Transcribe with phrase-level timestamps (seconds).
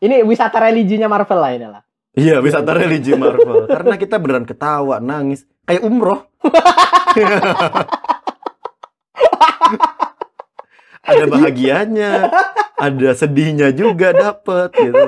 [0.00, 1.82] Ini wisata religinya Marvel lah ini lah.
[2.10, 3.64] Iya, wisata religi Marvel.
[3.70, 6.26] Karena kita beneran ketawa, nangis, kayak umroh.
[11.00, 12.12] ada bahagianya,
[12.76, 15.04] ada sedihnya juga dapet gitu.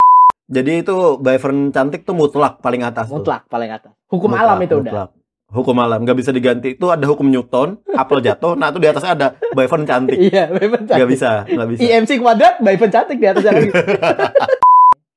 [0.52, 3.08] Jadi itu Byvern cantik tuh mutlak paling atas.
[3.08, 3.18] tuh.
[3.18, 3.92] Mutlak paling atas.
[4.06, 4.92] Hukum Mutlak, alam itu udah.
[4.92, 5.10] mutlak.
[5.52, 6.76] Hukum alam nggak bisa diganti.
[6.76, 8.56] Itu ada hukum Newton, apel jatuh.
[8.56, 10.16] Nah itu di atasnya ada Byvern cantik.
[10.16, 11.08] Iya, Nggak cantik.
[11.08, 11.80] bisa, nggak bisa.
[11.82, 13.70] IMC kuadrat, Byvern cantik di atasnya lagi.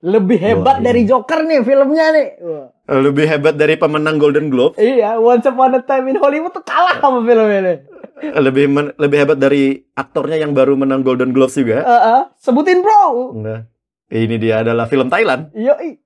[0.06, 0.86] Lebih hebat Wah, iya.
[0.86, 2.28] dari Joker nih filmnya nih.
[2.46, 2.68] Wah.
[2.86, 4.78] Lebih hebat dari pemenang Golden Globe.
[4.78, 7.76] Iya, Once Upon a Time in Hollywood tuh kalah sama film ini.
[8.22, 11.82] Lebih men- lebih hebat dari aktornya yang baru menang Golden Globes juga.
[11.82, 13.34] Eh, eh, sebutin bro.
[13.34, 13.66] Nah,
[14.14, 15.50] ini dia adalah film Thailand.
[15.58, 16.05] Yoi.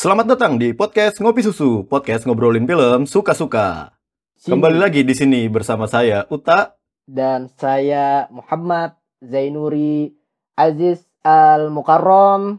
[0.00, 3.92] Selamat datang di podcast Ngopi Susu, podcast ngobrolin film suka-suka.
[4.40, 6.72] Kembali lagi di sini bersama saya Uta.
[7.04, 10.08] Dan saya Muhammad Zainuri
[10.56, 12.56] Aziz Al Mukarrom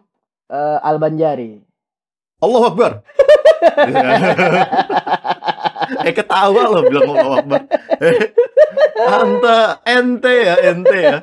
[0.53, 1.58] eh, Al Banjari.
[2.45, 3.02] Allahu Akbar.
[6.05, 7.61] eh ketawa loh bilang Allahu Akbar.
[9.02, 11.17] Anta, ente ya, ente ya.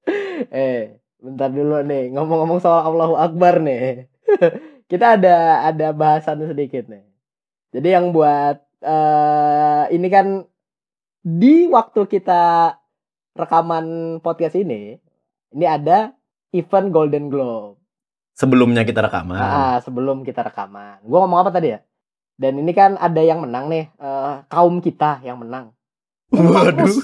[0.58, 4.10] eh, bentar dulu nih, ngomong-ngomong soal Allahu Akbar nih.
[4.90, 7.04] Kita ada ada bahasan sedikit nih.
[7.72, 10.44] Jadi yang buat eh ini kan
[11.22, 12.74] di waktu kita
[13.38, 14.98] rekaman podcast ini,
[15.54, 16.12] ini ada
[16.52, 17.80] event Golden Globe.
[18.32, 19.38] Sebelumnya kita rekaman.
[19.38, 21.04] Ah, sebelum kita rekaman.
[21.04, 21.80] Gua ngomong apa tadi ya?
[22.36, 25.70] Dan ini kan ada yang menang nih, eh, kaum kita yang menang.
[26.32, 26.92] Waduh.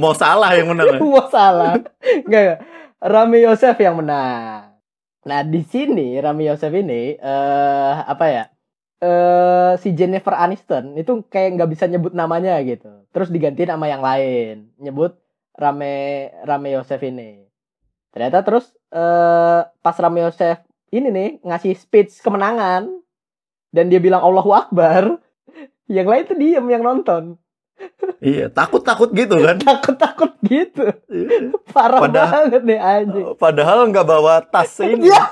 [0.00, 0.96] Mau salah yang menang.
[0.96, 1.00] ya?
[1.02, 1.74] Wah salah.
[2.00, 2.62] Enggak.
[3.02, 4.71] Rami Yosef yang menang.
[5.22, 8.44] Nah, di sini Rami Yosef ini eh apa ya?
[9.02, 13.06] Eh si Jennifer Aniston itu kayak nggak bisa nyebut namanya gitu.
[13.14, 15.14] Terus digantiin sama yang lain, nyebut
[15.54, 15.94] Rame
[16.42, 17.46] Rame Yosef ini.
[18.12, 20.58] Ternyata terus eh pas Rame Yosef
[20.90, 22.90] ini nih ngasih speech kemenangan
[23.72, 25.16] dan dia bilang Allahu Akbar,
[25.96, 27.41] yang lain tuh diem yang nonton.
[28.22, 29.58] Iya, takut-takut gitu kan.
[29.70, 30.86] Takut-takut gitu.
[31.70, 33.26] Parah Padahal- banget nih anjing.
[33.34, 35.10] Padahal nggak bawa tas ini.
[35.10, 35.22] Iya.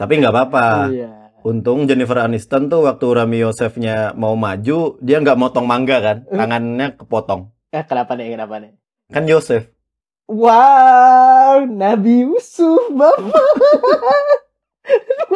[0.00, 0.66] Tapi nggak apa-apa.
[0.90, 1.10] Iya.
[1.44, 6.96] Untung Jennifer Aniston tuh waktu Rami Yosefnya mau maju, dia nggak motong mangga kan, tangannya
[6.96, 7.52] kepotong.
[7.68, 8.32] Eh kenapa nih?
[8.32, 8.72] Kenapa nih?
[9.12, 9.68] Kan Yosef.
[10.24, 13.28] Wow, Nabi Yusuf, Bapak.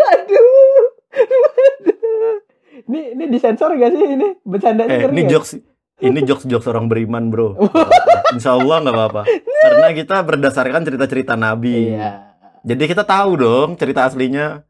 [0.01, 0.81] Waduh.
[1.13, 2.48] Waduh.
[2.81, 4.29] Ini ini disensor gak sih ini?
[4.41, 5.31] Bercandanya Eh, ini nggak?
[5.31, 5.51] jokes
[5.99, 7.59] ini jokes jokes orang beriman bro.
[8.33, 9.23] Insya Allah nggak apa-apa.
[9.59, 11.91] Karena kita berdasarkan cerita-cerita Nabi.
[11.91, 12.39] Iya.
[12.61, 14.63] Jadi kita tahu dong cerita aslinya.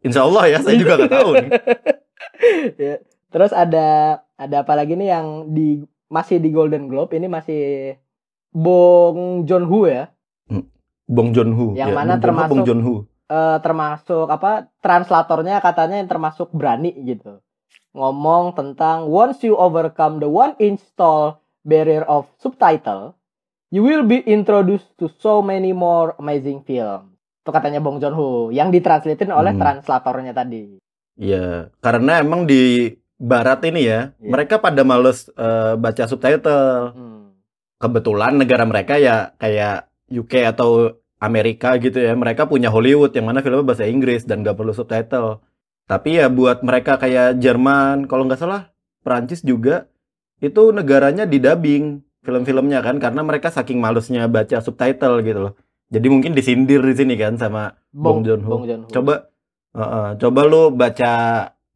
[0.00, 1.50] Insya Allah ya, saya juga nggak tahu nih.
[2.74, 2.96] Ya.
[3.28, 3.88] Terus ada
[4.34, 7.94] ada apa lagi nih yang di masih di Golden Globe ini masih
[8.50, 10.08] Bong Joon Ho ya.
[11.04, 11.66] Bong Joon Ho.
[11.74, 12.94] Yang Ya, mana termasuk- Bong Joon Ho.
[13.30, 17.38] Eh, termasuk apa translatornya katanya yang termasuk berani gitu
[17.90, 23.14] ngomong tentang once you overcome the one inch tall barrier of subtitle
[23.70, 28.28] you will be introduced to so many more amazing film itu katanya Bong Joon Ho
[28.50, 29.62] yang ditranslatein oleh Hmm.
[29.62, 30.76] translatornya tadi
[31.20, 34.32] Iya, karena emang di Barat ini ya, Iya.
[34.32, 36.96] mereka pada males eh, baca subtitle.
[36.96, 37.20] hmm.
[37.76, 43.44] Kebetulan negara mereka ya kayak UK atau Amerika gitu ya, mereka punya Hollywood yang mana
[43.44, 45.44] filmnya bahasa Inggris dan gak perlu subtitle.
[45.84, 48.72] Tapi ya buat mereka kayak Jerman, kalau nggak salah
[49.04, 49.90] Perancis juga,
[50.40, 55.54] itu negaranya di dubbing film-filmnya kan, karena mereka saking malesnya baca subtitle gitu loh.
[55.90, 58.22] Jadi mungkin disindir di sini kan sama Bong.
[58.22, 58.86] Bong Joon Ho.
[58.88, 59.30] coba
[59.70, 61.12] Heeh, coba lu baca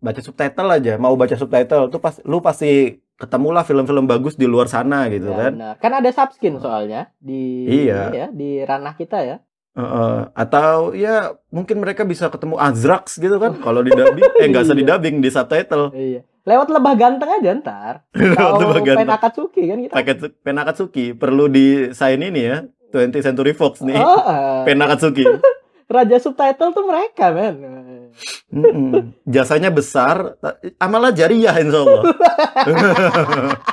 [0.02, 4.66] baca subtitle aja mau baca subtitle tuh pas lu pasti ketemulah film-film bagus di luar
[4.66, 5.52] sana gitu Ya, kan.
[5.52, 5.74] benar.
[5.78, 8.00] kan ada subskin soalnya di Iya.
[8.10, 9.36] ya, di ranah kita ya.
[9.74, 11.14] Heeh, atau ya
[11.48, 14.22] mungkin mereka bisa ketemu Azrax gitu kan kalau di dubbing.
[14.38, 14.90] Eh nggak usah di Iya.
[14.92, 15.90] dubbing di subtitle.
[15.90, 16.20] Iya.
[16.44, 17.94] Lewat lebah ganteng aja ntar.
[18.14, 19.02] Lewat lebah ganteng.
[19.02, 19.92] Pen Akatsuki kan kita.
[19.92, 21.06] Pakai Pen Akatsuki.
[21.12, 22.62] Perlu di sign ini ya
[22.92, 23.96] 20th Century Fox nih.
[23.96, 24.62] Oh, eh.
[24.62, 25.24] Pen Akatsuki.
[25.84, 27.54] Raja subtitle tuh mereka men
[28.48, 29.12] Mm-mm.
[29.24, 30.38] jasanya besar
[30.76, 32.02] amalah jariah insya Allah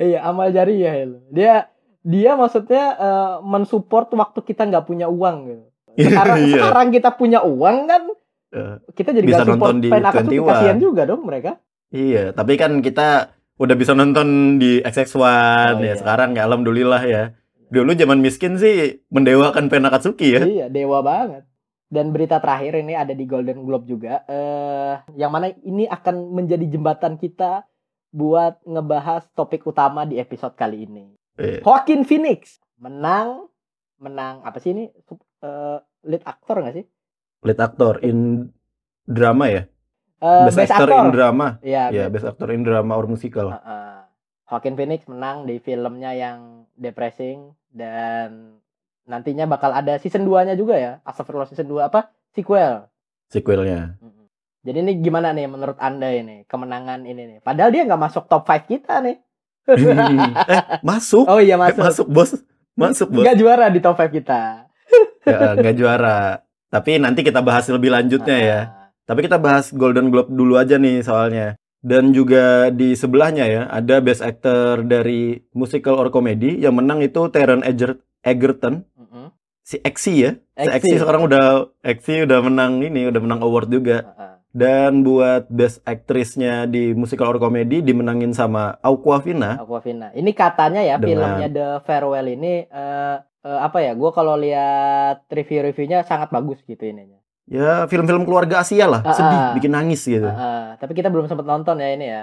[0.00, 1.68] iya amal jariah itu dia
[2.00, 5.64] dia maksudnya eh, mensupport waktu kita nggak punya uang gitu
[6.00, 6.54] sekarang Iya.
[6.56, 8.02] sekarang kita punya uang kan
[8.50, 10.42] Eh, Kita jadi Bisa support nonton di 21.
[10.42, 11.62] kasihan juga dong mereka.
[11.94, 15.94] Iya, tapi kan kita udah bisa nonton di XX1 Oh, ya iya.
[15.94, 17.22] sekarang ya alhamdulillah ya.
[17.70, 20.42] Dulu zaman miskin sih mendewakan Pen Akatsuki ya.
[20.42, 21.46] Iya, dewa banget.
[21.90, 26.62] Dan berita terakhir ini ada di Golden Globe juga, eh yang mana ini akan menjadi
[26.70, 27.66] jembatan kita
[28.14, 31.10] buat ngebahas topik utama di episode kali ini.
[31.34, 33.50] Eh, Joaquin Phoenix menang,
[33.98, 34.86] menang apa sih ini?
[35.42, 36.86] Eh, lead actor nggak sih?
[37.40, 38.48] lead actor in
[39.08, 39.62] drama ya.
[40.20, 41.56] Eh, best, actor, in drama.
[41.64, 43.56] Iya, Ya, best actor in drama or musical.
[43.56, 44.04] Heeh.
[44.52, 48.59] Joaquin Phoenix menang di filmnya yang depressing dan
[49.10, 50.92] nantinya bakal ada season 2-nya juga ya.
[51.02, 52.14] Astagfirullah season 2 apa?
[52.30, 52.86] Sequel.
[53.26, 53.98] Sequelnya.
[54.60, 57.38] Jadi ini gimana nih menurut Anda ini kemenangan ini nih?
[57.40, 59.18] Padahal dia nggak masuk top 5 kita nih.
[59.70, 61.24] eh, masuk.
[61.26, 61.80] Oh iya Eh, masuk.
[61.80, 62.30] masuk, Bos.
[62.76, 63.24] Masuk, Bos.
[63.24, 64.40] Nggak juara di top 5 kita.
[65.26, 66.42] Ya, nggak juara.
[66.70, 68.60] Tapi nanti kita bahas lebih lanjutnya ya.
[68.62, 71.58] Ah, Tapi kita bahas Golden Globe dulu aja nih soalnya.
[71.80, 77.24] Dan juga di sebelahnya ya, ada Best Actor dari Musical or Comedy yang menang itu
[77.28, 78.84] Taron Eger Egerton.
[79.60, 80.30] Si Exy ya.
[80.54, 80.76] Si Exy.
[80.90, 83.98] Exy sekarang udah Exy udah menang ini, udah menang award juga.
[84.14, 84.36] Ah.
[84.50, 89.62] Dan buat Best Actress-nya di Musical or Comedy dimenangin sama Aquafina.
[89.62, 90.10] Aquafina.
[90.10, 93.94] Ini katanya ya Dengan- filmnya The Farewell ini eh, eh, apa ya?
[93.94, 97.22] Gue kalau lihat review-reviewnya sangat bagus gitu ininya.
[97.46, 100.26] Ya, film-film keluarga Asia lah, Ah, sedih, bikin nangis gitu.
[100.26, 100.78] Ah.
[100.78, 102.22] tapi kita belum sempat nonton ya ini ya.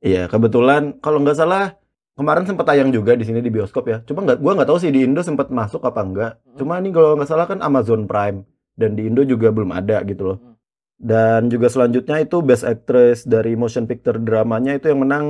[0.00, 1.76] Iya, kebetulan kalau nggak salah
[2.14, 3.98] kemarin sempat tayang juga di sini di bioskop ya.
[4.04, 6.32] Cuma nggak, gua nggak tahu sih di Indo sempat masuk apa enggak.
[6.42, 6.56] Mm.
[6.58, 8.44] Cuma ini kalau nggak salah kan Amazon Prime
[8.74, 10.38] dan di Indo juga belum ada gitu loh.
[10.38, 10.54] Mm.
[11.02, 15.26] Dan juga selanjutnya itu Best Actress dari motion picture dramanya itu yang menang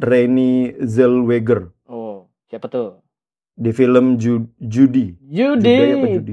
[0.00, 3.04] Renée Zellweger Oh, siapa tuh?
[3.52, 5.12] di film Ju- Judy.
[5.20, 5.76] Judy.
[5.92, 6.32] Judy?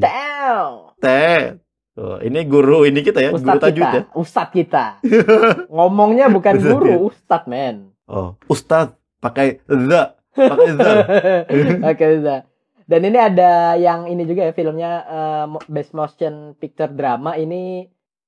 [0.98, 1.60] Teh.
[1.92, 4.04] Tuh, ini guru ini kita ya, guru Ustadz tajwid kita, ya.
[4.14, 4.86] Ustadz kita.
[5.76, 6.98] Ngomongnya bukan guru, ya.
[7.02, 7.90] Ustadz men.
[8.06, 10.94] Oh, Ustadz pakai the, pakai the.
[11.90, 12.36] Oke, bisa.
[12.84, 14.92] Dan ini ada yang ini juga ya filmnya
[15.46, 17.84] mo- Best Motion Picture Drama ini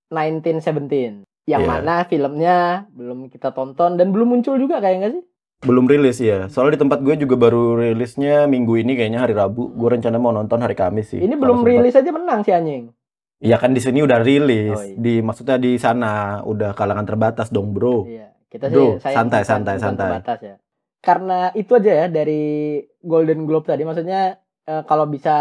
[0.09, 1.23] 1917.
[1.45, 1.69] Yang Iya.
[1.71, 2.57] mana filmnya
[2.91, 5.23] belum kita tonton dan belum muncul juga kayak nggak sih?
[5.59, 6.45] Belum rilis ya.
[6.47, 9.71] Soalnya di tempat gue juga baru rilisnya minggu ini kayaknya hari Rabu.
[9.71, 11.19] Gue rencana mau nonton hari Kamis sih.
[11.19, 11.71] Ini belum sempat.
[11.73, 12.93] rilis aja menang si anjing.
[13.39, 14.75] Iya kan di sini udah rilis.
[14.75, 14.95] Oh, iya.
[14.95, 18.03] Di maksudnya di sana udah kalangan terbatas dong, Bro.
[18.05, 20.09] Iya, kita sih Bro, sayang santai, santai, santai.
[20.11, 20.55] terbatas ya.
[20.99, 23.87] Karena itu aja ya dari Golden Globe tadi.
[23.87, 24.35] Maksudnya
[24.67, 25.35] eh, kalau bisa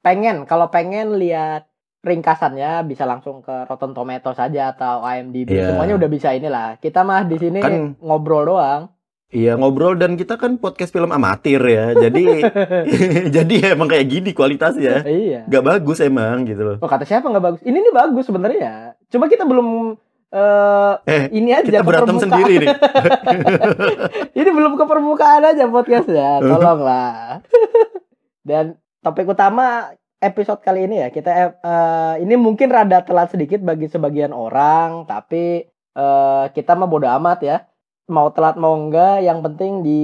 [0.00, 1.68] pengen, kalau pengen lihat
[2.00, 5.52] ringkasannya bisa langsung ke Rotten Tomatoes saja atau IMDb.
[5.52, 5.72] Iya.
[5.72, 6.80] Semuanya udah bisa inilah.
[6.80, 8.88] Kita mah di sini Kan- ngobrol doang.
[9.30, 11.94] Iya ngobrol dan kita kan podcast film amatir ya.
[11.94, 12.42] Jadi
[13.36, 15.06] jadi emang kayak gini kualitasnya.
[15.06, 15.46] iya.
[15.46, 16.76] Gak bagus emang gitu loh.
[16.82, 17.60] Oh kata siapa nggak bagus?
[17.62, 18.96] Ini nih bagus sebenarnya.
[19.12, 19.94] Cuma kita belum
[20.30, 22.22] eh Eh, ini aja kita berantem permukaan.
[22.22, 22.70] sendiri nih.
[24.38, 27.42] Ini belum ke permukaan aja podcastnya, tolonglah.
[28.40, 29.90] Dan topik utama
[30.20, 35.66] episode kali ini ya kita eh, ini mungkin rada telat sedikit bagi sebagian orang, tapi
[35.96, 37.58] eh, kita mah bodo amat ya.
[38.10, 40.02] Mau telat mau enggak, yang penting di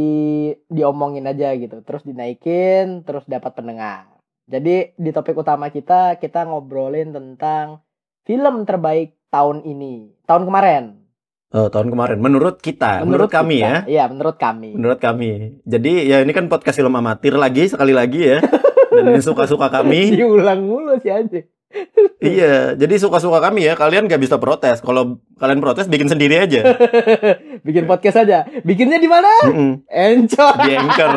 [0.70, 4.06] diomongin aja gitu, terus dinaikin, terus dapat pendengar.
[4.46, 7.82] Jadi di topik utama kita kita ngobrolin tentang
[8.22, 11.06] film terbaik tahun ini, tahun kemarin.
[11.54, 12.18] Oh, tahun kemarin.
[12.18, 13.86] Menurut kita, menurut, kami ya.
[13.86, 13.90] kita.
[13.90, 14.70] Iya, menurut kami.
[14.74, 15.62] Menurut kami.
[15.62, 18.38] Jadi ya ini kan podcast film amatir lagi sekali lagi ya.
[18.90, 20.10] Dan ini suka-suka kami.
[20.18, 21.40] Diulang mulu sih aja.
[22.34, 23.78] iya, jadi suka-suka kami ya.
[23.78, 24.82] Kalian gak bisa protes.
[24.82, 26.76] Kalau kalian protes bikin sendiri aja.
[27.66, 28.46] Bikin podcast aja.
[28.62, 29.30] Bikinnya di mana?
[29.46, 29.86] Mm-mm.
[29.90, 30.54] Anchor.
[30.62, 31.10] Di Anchor.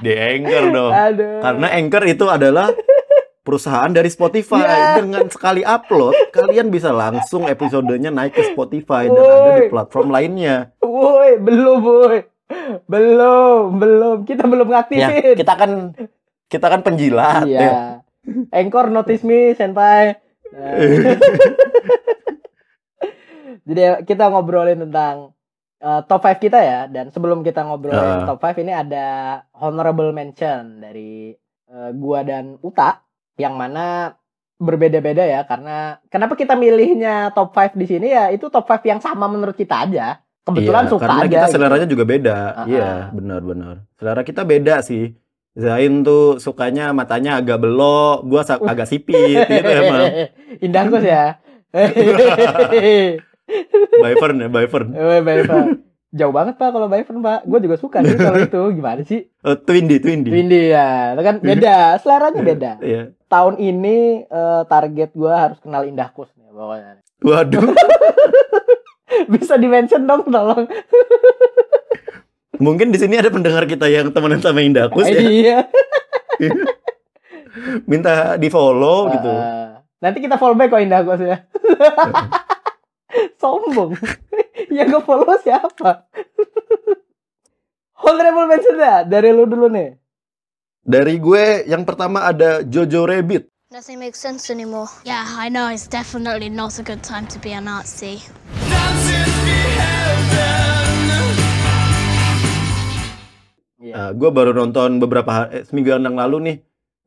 [0.00, 0.92] Di Anchor dong.
[0.92, 1.40] Aduh.
[1.44, 2.72] Karena Anchor itu adalah
[3.46, 4.60] perusahaan dari Spotify.
[4.60, 4.86] Iya.
[4.98, 10.74] Dengan sekali upload, kalian bisa langsung episodenya naik ke Spotify dan ada di platform lainnya.
[10.82, 12.18] Woi, belum, woi.
[12.84, 14.16] Belum, belum.
[14.22, 15.34] Kita belum Ya, ngaktifin.
[15.38, 15.70] kita kan
[16.46, 17.60] kita kan penjilat ya.
[17.60, 17.72] Iya.
[18.50, 20.16] Anchor notice me, senpai.
[23.66, 25.32] Jadi kita ngobrolin tentang
[25.80, 26.80] uh, top 5 kita ya.
[26.86, 28.24] Dan sebelum kita ngobrolin Ah.
[28.24, 29.06] top 5 ini ada
[29.52, 31.34] honorable mention dari
[31.68, 33.00] uh, gua dan Uta
[33.36, 34.16] yang mana
[34.56, 39.00] berbeda-beda ya karena kenapa kita milihnya top 5 di sini ya itu top 5 yang
[39.00, 40.20] sama menurut kita aja.
[40.46, 41.28] Kebetulan Iya, suka karena aja.
[41.28, 41.54] kita gitu.
[41.58, 42.36] seleranya juga beda.
[42.54, 43.74] Ah, Iya, benar-benar.
[43.98, 45.18] Selera kita beda sih.
[45.58, 48.62] Zain tuh sukanya matanya agak belok, gua Uh.
[48.64, 50.30] agak sipit gitu emang.
[50.62, 51.40] Indah Gus ya.
[54.02, 54.94] By Fern ya, by Fern.
[56.16, 57.44] Jauh banget pak kalau Bayern pak.
[57.44, 58.62] Gue juga suka sih kalau itu.
[58.72, 59.20] Gimana sih?
[59.46, 60.34] Oh, Twindy, Twindy.
[60.34, 62.02] Windy ya, itu kan beda.
[62.02, 62.72] Seleranya beda.
[62.82, 63.14] Iya.
[63.30, 66.98] Tahun ini eh, target gue harus kenal Indah Kus nih pokoknya.
[67.22, 67.62] Waduh.
[69.32, 70.66] Bisa di mention dong tolong.
[72.66, 75.22] Mungkin di sini ada pendengar kita yang temenan sama Indakus Eh, ya.
[75.22, 75.58] Iya.
[77.86, 79.30] Minta di-follow gitu.
[79.30, 79.68] Eh,
[80.02, 81.38] nanti kita follow back kok Indah Kus ya.
[83.40, 83.94] Sombong.
[84.76, 86.06] yang nge follow siapa?
[88.02, 89.96] Honorable mention ya dari lu dulu nih.
[90.86, 93.50] Dari gue yang pertama ada Jojo Rabbit.
[93.74, 94.86] Nothing makes sense anymore.
[95.02, 95.66] Yeah, I know.
[95.66, 98.22] It's definitely not a good time to be a Nazi.
[103.86, 106.56] Nah, gue baru nonton beberapa hari, eh, seminggu yang lalu nih.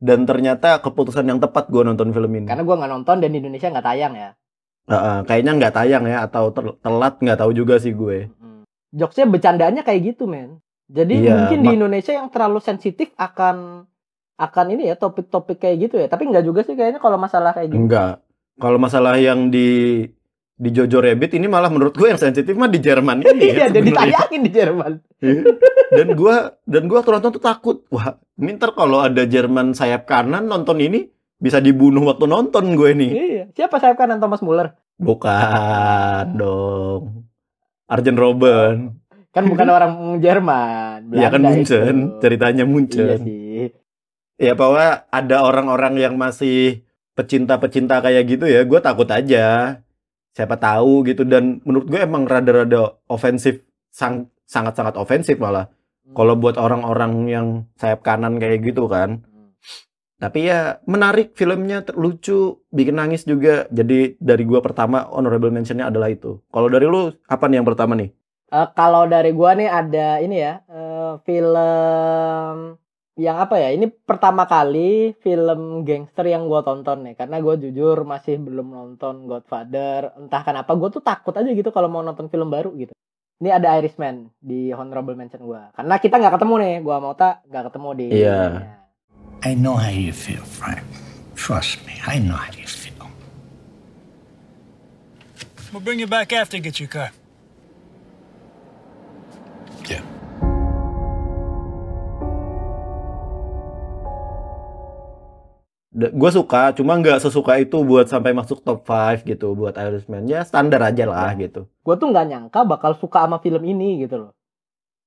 [0.00, 2.48] Dan ternyata keputusan yang tepat gue nonton film ini.
[2.48, 4.30] Karena gue nggak nonton dan di Indonesia nggak tayang ya.
[4.86, 8.30] Heeh, kayaknya nggak tayang ya atau ter- telat nggak tahu juga sih gue.
[8.90, 10.58] Jokesnya bercandaannya kayak gitu men.
[10.90, 13.86] Jadi Iya, mungkin di Indonesia yang terlalu sensitif akan
[14.34, 16.06] akan ini ya topik-topik kayak gitu ya.
[16.06, 17.78] Tapi nggak juga sih kayaknya kalau masalah kayak gitu.
[17.78, 18.24] Enggak.
[18.58, 20.02] Kalau masalah yang di
[20.60, 23.66] di Jojo Rabbit ini malah menurut gue yang sensitif mah di Jerman ini Iya, ya.
[23.70, 24.12] jadi sebenarnya.
[24.12, 24.92] ditayangin di Jerman.
[25.90, 27.76] dan gue dan gue waktu nonton tuh takut.
[27.88, 31.06] Wah, ini ntar kalau ada Jerman sayap kanan nonton ini
[31.40, 33.10] bisa dibunuh waktu nonton gue nih.
[33.10, 33.44] Iya.
[33.56, 34.76] Siapa sayap kanan Thomas Muller?
[35.00, 37.24] Bukan dong.
[37.88, 39.00] Arjen Robben.
[39.32, 41.10] Kan bukan orang Jerman.
[41.10, 42.20] Iya kan Munchen, itu.
[42.20, 43.18] ceritanya Iya Munchen.
[43.24, 43.72] sih.
[44.40, 46.84] Ya bahwa ada orang-orang yang masih
[47.16, 49.80] pecinta-pecinta kayak gitu ya, gue takut aja.
[50.36, 55.68] Siapa tahu gitu dan menurut gue emang rada-rada ofensif, sang, sangat-sangat ofensif malah.
[56.10, 57.46] Kalau buat orang-orang yang
[57.78, 59.22] sayap kanan kayak gitu kan.
[60.20, 63.64] Tapi ya menarik filmnya, lucu, bikin nangis juga.
[63.72, 66.36] Jadi dari gua pertama honorable mentionnya adalah itu.
[66.52, 68.12] Kalau dari lu apa nih yang pertama nih?
[68.50, 72.76] Eh, kalau dari gua nih ada ini ya eh, film
[73.20, 78.00] yang apa ya ini pertama kali film gangster yang gua tonton nih karena gua jujur
[78.02, 82.48] masih belum nonton Godfather entah kenapa gua tuh takut aja gitu kalau mau nonton film
[82.48, 82.96] baru gitu
[83.40, 87.44] ini ada Irishman di honorable mention gua karena kita nggak ketemu nih gua mau tak
[87.44, 88.40] nggak ketemu di Iya.
[89.40, 90.84] I know how you feel, Frank.
[91.32, 93.08] Trust me, I know how you feel.
[95.72, 97.08] We'll bring you back after you get your car.
[99.88, 100.04] Yeah.
[105.96, 110.28] Gue suka, cuma nggak sesuka itu buat sampai masuk top 5 gitu buat Irishman.
[110.28, 111.64] Ya standar aja lah gitu.
[111.80, 114.32] gua tuh nggak nyangka bakal suka sama film ini gitu loh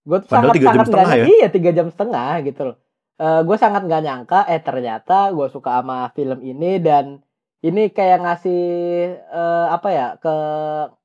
[0.04, 1.25] gue tuh Padahal sangat tiga jam sangat nggak setengah ya?
[1.32, 2.78] iya tiga jam setengah gitu loh
[3.42, 7.24] gue sangat nggak nyangka eh ternyata gue suka sama film ini dan
[7.60, 8.63] ini kayak ngasih
[9.18, 10.36] eh, apa ya ke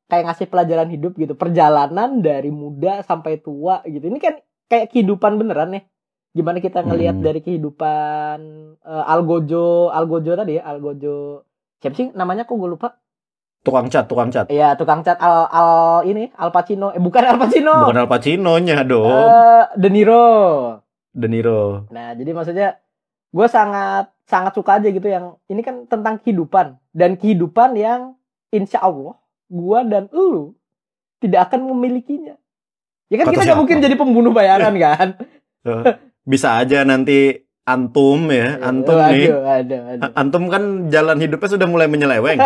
[0.07, 4.35] kayak ngasih pelajaran hidup gitu perjalanan dari muda sampai tua gitu ini kan
[4.67, 5.85] kayak kehidupan beneran nih
[6.31, 7.25] gimana kita ngelihat Hmm.
[7.25, 8.39] dari kehidupan
[8.79, 11.45] eh, Algojo Algojo tadi ya Algojo
[11.79, 12.99] siapa sih namanya kok gue lupa
[13.59, 14.47] Tukang cat, tukang cat.
[14.47, 15.71] Iya, tukang cat Al Al
[16.07, 16.95] ini Al Pacino.
[16.95, 17.91] Eh bukan Al Pacino.
[17.91, 19.11] Bukan Al Pacino-nya dong.
[19.11, 20.25] Eh, De Niro.
[21.13, 21.89] De Niro.
[21.91, 22.69] Nah, jadi maksudnya
[23.29, 28.01] gue sangat sangat suka aja gitu yang ini kan tentang kehidupan dan kehidupan yang
[28.49, 29.17] insya Allah
[29.49, 30.53] gue dan lu
[31.21, 32.37] tidak akan memilikinya.
[33.09, 35.09] Ya kan Kata kita nggak mungkin jadi pembunuh bayaran kan?
[35.65, 35.85] Eh,
[36.29, 39.09] Bisa aja nanti antum ya, antum Iya.
[39.09, 39.29] Aduh, nih.
[39.33, 40.13] aduh, aduh.
[40.13, 40.63] Antum kan
[40.93, 42.37] jalan hidupnya sudah mulai menyeleweng.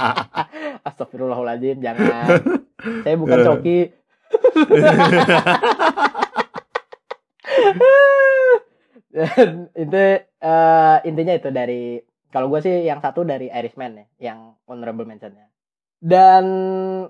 [0.88, 2.28] Astagfirullahaladzim, jangan.
[3.04, 3.78] Saya bukan coki.
[9.13, 12.01] Dan itu eh, intinya itu dari
[12.33, 15.53] kalau gue sih yang satu dari Irishman ya, yang honorable mentionnya.
[16.01, 16.45] Dan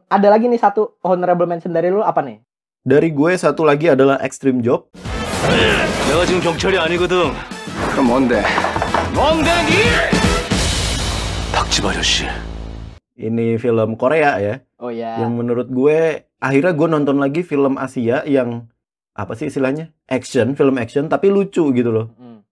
[0.05, 2.43] ada lagi nih satu honorable mention dari lu apa nih?
[2.83, 4.91] Dari gue satu lagi adalah Extreme Job.
[6.09, 7.31] 내가 지금 경찰이 아니거든.
[7.95, 8.43] 그럼 뭔데?
[9.15, 9.71] 멍댕이!
[11.55, 12.25] 닥치바 아저씨.
[13.17, 14.55] Ini film Korea ya.
[14.81, 15.21] Oh ya.
[15.21, 18.67] Yang menurut gue akhirnya gue nonton lagi film Asia yang
[19.18, 19.90] apa sih istilahnya?
[20.06, 22.14] Action, film action tapi lucu gitu loh.
[22.14, 22.46] Hmm.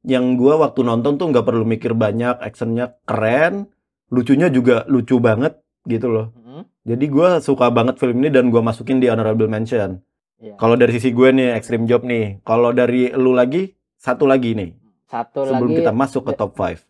[0.00, 3.68] Yang gue waktu nonton tuh nggak perlu mikir banyak, actionnya keren,
[4.08, 6.32] lucunya juga lucu banget gitu loh.
[6.32, 6.64] Hmm.
[6.88, 10.00] Jadi gue suka banget film ini dan gue masukin di honorable mention.
[10.40, 10.56] Iya.
[10.56, 12.40] Kalau dari sisi gue nih Extreme Job nih.
[12.48, 14.70] Kalau dari lu lagi satu lagi nih
[15.08, 16.80] Satu sebelum lagi kita masuk ke top 5.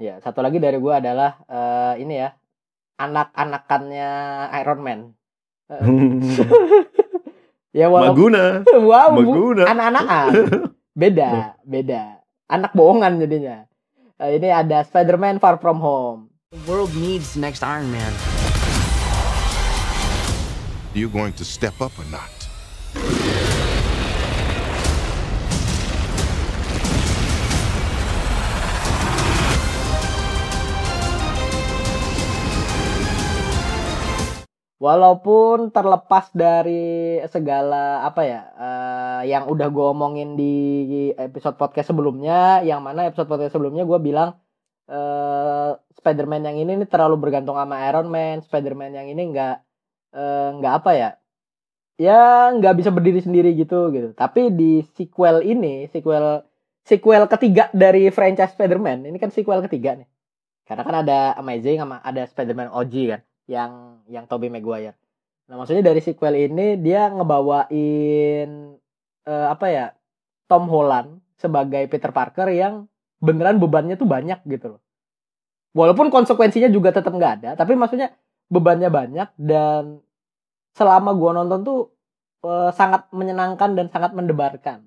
[0.00, 2.32] Ya, satu lagi dari gua adalah eh, ini ya.
[2.96, 4.10] Anak-anakannya
[4.64, 5.00] Iron Man.
[7.70, 8.44] Ya walaupun Maguna.
[8.90, 9.62] wow, Maguna.
[9.70, 10.30] anak-anakan.
[10.90, 12.18] Beda, beda.
[12.50, 13.62] Anak bohongan jadinya.
[14.18, 16.34] Eh, ini ada Spider-Man Far From Home.
[16.50, 18.10] The world needs next Iron Man.
[20.98, 22.39] you going to step up or not?
[34.80, 42.64] Walaupun terlepas dari segala apa ya eh, yang udah gue omongin di episode podcast sebelumnya,
[42.64, 44.40] yang mana episode podcast sebelumnya gue bilang
[44.88, 45.70] eh
[46.00, 49.56] Spider-Man yang ini nih terlalu bergantung sama Iron Man, Spider-Man yang ini nggak
[50.16, 51.10] eh, nggak apa ya,
[52.00, 52.20] ya
[52.56, 54.16] nggak bisa berdiri sendiri gitu gitu.
[54.16, 56.40] Tapi di sequel ini, sequel
[56.88, 60.08] sequel ketiga dari franchise Spider-Man, ini kan sequel ketiga nih.
[60.64, 64.94] Karena kan ada Amazing sama ada Spider-Man OG kan yang yang Tobey Maguire.
[65.50, 68.48] Nah, maksudnya dari sequel ini dia ngebawain
[69.26, 69.86] eh, apa ya?
[70.46, 72.86] Tom Holland sebagai Peter Parker yang
[73.18, 74.82] beneran bebannya tuh banyak gitu loh.
[75.74, 78.14] Walaupun konsekuensinya juga tetap nggak ada, tapi maksudnya
[78.50, 80.02] bebannya banyak dan
[80.74, 81.80] selama gua nonton tuh
[82.46, 84.86] eh, sangat menyenangkan dan sangat mendebarkan.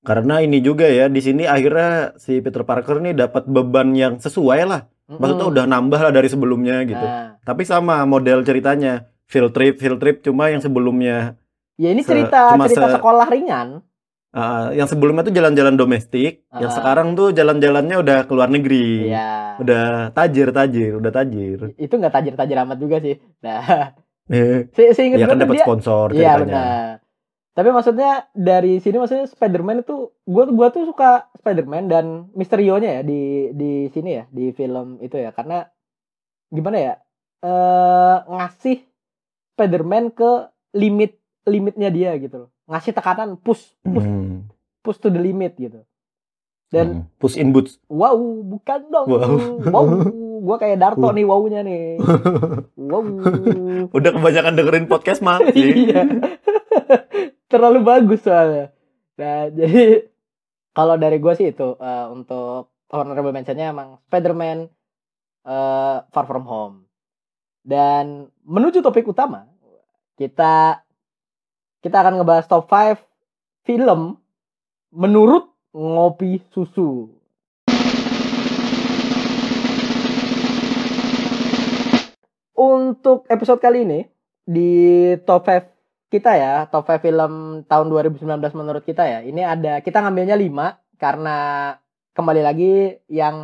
[0.00, 4.60] Karena ini juga ya, di sini akhirnya si Peter Parker nih dapat beban yang sesuai
[4.64, 4.88] lah.
[5.10, 7.00] Maksudnya udah nambah lah dari sebelumnya gitu.
[7.00, 9.10] Nah, Tapi sama model ceritanya.
[9.24, 11.38] Field trip, field trip cuma yang sebelumnya
[11.74, 13.78] ya ini Se- cerita cuma cerita se- sekolah ringan.
[14.30, 16.74] uh, yang sebelumnya tuh jalan-jalan domestik, yang Ah.
[16.74, 19.06] sekarang tuh jalan-jalannya udah ke luar negeri.
[19.06, 19.54] Iya.
[19.58, 21.74] Udah tajir, tajir, udah tajir.
[21.74, 23.18] Itu nggak tajir-tajir amat juga sih.
[23.42, 23.94] Nah,
[24.26, 26.42] Eh, se ya kan dapat sponsor Iya ceritanya.
[26.42, 26.90] benar.
[27.50, 33.02] Tapi maksudnya dari sini maksudnya Spider-Man itu gua gua tuh suka Spider-Man dan misterionya ya
[33.02, 33.20] di
[33.52, 35.66] di sini ya di film itu ya karena
[36.46, 36.94] gimana ya
[37.40, 38.86] eh ngasih
[39.52, 40.30] Spider-Man ke
[40.72, 42.50] limit limitnya dia gitu loh.
[42.64, 44.46] Ngasih tekanan push push Hmm.
[44.80, 45.82] push to the limit gitu.
[46.70, 47.18] Dan Hmm.
[47.18, 47.82] push in boots.
[47.90, 48.14] wow
[48.46, 49.06] bukan dong.
[49.10, 49.34] Wow.
[49.66, 49.84] Wow,
[50.40, 51.12] gua kayak Darto Wow.
[51.12, 51.98] nih wow-nya nih.
[52.90, 53.04] Wow.
[53.90, 55.58] Udah kebanyakan dengerin podcast mati.
[55.90, 56.06] iya.
[57.50, 58.74] Terlalu bagus soalnya.
[59.18, 60.06] Nah, jadi
[60.74, 64.68] kalau dari gue sih itu eh, untuk honorable mentionnya emang Spider-Man
[65.46, 66.76] eh, Far From Home.
[67.60, 69.44] Dan menuju topik utama,
[70.16, 70.80] kita
[71.84, 72.96] kita akan ngebahas top 5
[73.68, 74.16] film
[74.92, 77.08] menurut ngopi susu.
[82.56, 84.00] Untuk episode kali ini
[84.44, 84.72] di
[85.24, 85.79] top 5
[86.10, 87.32] kita ya, top 5 film
[87.64, 89.18] tahun 2019 menurut kita ya.
[89.22, 91.36] Ini ada kita ngambilnya 5 karena
[92.12, 92.74] kembali lagi
[93.06, 93.36] yang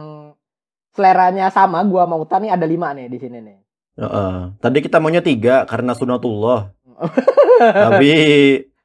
[0.91, 3.59] seleranya sama gua mau Uta nih ada 5 nih di sini nih.
[3.97, 4.35] Heeh.
[4.59, 6.75] Tadi kita maunya tiga karena sunatullah.
[7.87, 8.13] Tapi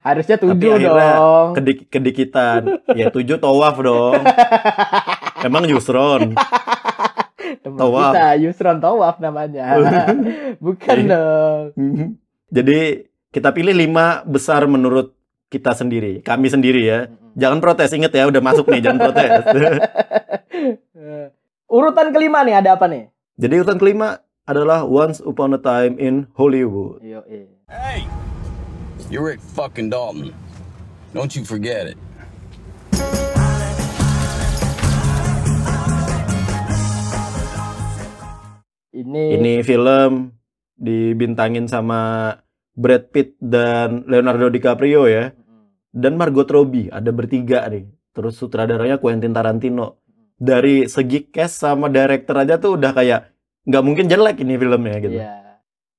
[0.01, 1.47] Harusnya Tapi 7 akhirnya dong.
[1.57, 2.61] kedik kedikitan.
[2.97, 4.17] Ya tujuh tawaf dong.
[5.45, 6.33] Emang Yusron.
[7.61, 8.13] Tawaf.
[8.13, 9.77] kita Yusron Tawaf namanya.
[10.63, 11.09] Bukan Iya.
[11.09, 11.63] dong.
[12.49, 15.15] Jadi kita pilih lima besar menurut
[15.47, 16.99] kita sendiri, kami sendiri ya.
[17.39, 19.31] Jangan protes, inget ya, udah masuk nih, jangan protes.
[21.79, 23.07] Urutan kelima nih ada apa nih?
[23.39, 26.99] Jadi urutan kelima adalah Once Upon a Time in Hollywood.
[26.99, 27.47] Yo, eh.
[27.71, 28.03] Hey,
[29.07, 30.35] you're Rick fucking Dalton.
[31.15, 31.97] Don't you forget it.
[38.91, 40.35] Ini, Ini film
[40.75, 42.35] dibintangin sama
[42.73, 45.29] Brad Pitt dan Leonardo DiCaprio ya.
[45.91, 47.83] Dan Margot Robbie, ada bertiga nih.
[48.11, 49.99] Terus sutradaranya Quentin Tarantino.
[50.35, 53.19] Dari segi cast sama director aja tuh udah kayak
[53.61, 55.15] nggak mungkin jelek ini filmnya gitu.
[55.15, 55.31] Iya.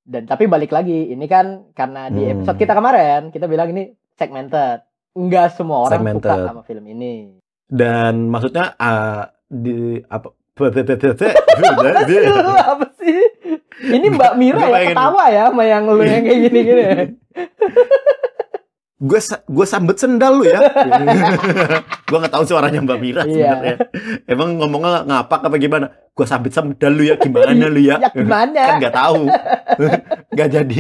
[0.03, 2.33] Dan tapi balik lagi, ini kan karena di Hmm.
[2.35, 4.83] episode kita kemarin kita bilang ini segmented.
[5.13, 6.47] Enggak semua orang suka Segmented.
[6.49, 7.37] sama film ini.
[7.65, 10.33] Dan maksudnya ah, di apa
[12.73, 13.21] apa sih?
[13.83, 16.85] Ini Mbak Mira ya ketawa ya sama yang lu yang kayak gini-gini.
[19.03, 20.63] gue gue sambet sendal lu ya.
[22.09, 23.59] gue nggak tahu suaranya Mbak Mira Iya.
[23.59, 23.77] sebenarnya.
[24.31, 25.87] Emang ngomongnya ngapak apa gimana?
[26.15, 27.99] Gue sambet sendal lu ya gimana lu ya?
[27.99, 28.61] Ya gimana?
[28.63, 29.23] kan nggak tahu.
[30.33, 30.79] Nggak jadi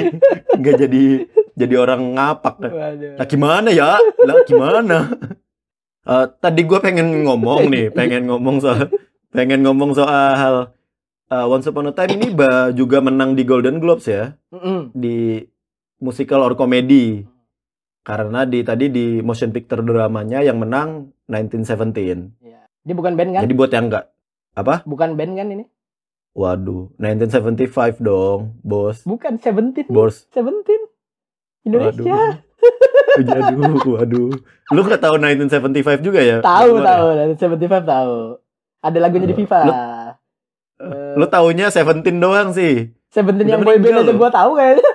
[0.56, 1.04] nggak jadi
[1.52, 2.56] jadi orang ngapak.
[2.62, 3.12] Waduh.
[3.20, 3.98] Lah gimana ya?
[3.98, 4.96] Lah gimana?
[6.02, 8.90] Eh, tadi gue pengen ngomong nih, pengen ngomong soal
[9.30, 10.72] pengen ngomong soal
[11.32, 14.92] eh, Once Upon a Time ini ba, juga menang di Golden Globes ya Mm-mm.
[14.92, 15.40] di
[15.98, 17.24] musical or comedy.
[18.02, 22.42] Karena di tadi di motion picture dramanya yang menang 1917.
[22.42, 22.66] Iya.
[22.82, 23.42] Dia bukan band kan?
[23.46, 24.10] Jadi buat yang enggak
[24.52, 24.82] apa?
[24.82, 25.64] Bukan band kan ini?
[26.32, 29.04] Waduh, 1975 dong, bos.
[29.06, 29.86] Bukan Seventeen.
[29.86, 30.26] Bos.
[30.34, 30.82] Seventeen.
[31.62, 32.42] Indonesia.
[33.22, 34.30] Waduh, waduh.
[34.72, 36.38] Lu nggak tahu 1975 juga ya?
[36.40, 36.84] Tahu ya?
[36.88, 37.06] tahu,
[37.38, 38.40] Seventy Five tahu.
[38.82, 39.58] Ada lagunya di FIFA.
[39.62, 39.78] lu-
[40.82, 42.90] Eh, Lu taunya Seventeen doang sih.
[43.08, 44.90] Seventeen yang boy band meninggal aja gua tahu kayaknya.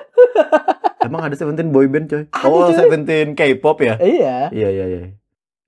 [1.08, 2.24] Emang ada Seventeen boy band coy?
[2.28, 2.76] Ada, Oh, coy.
[2.76, 3.96] Seventeen K-pop ya?
[3.98, 4.52] Iya.
[4.52, 5.00] Iya iya iya.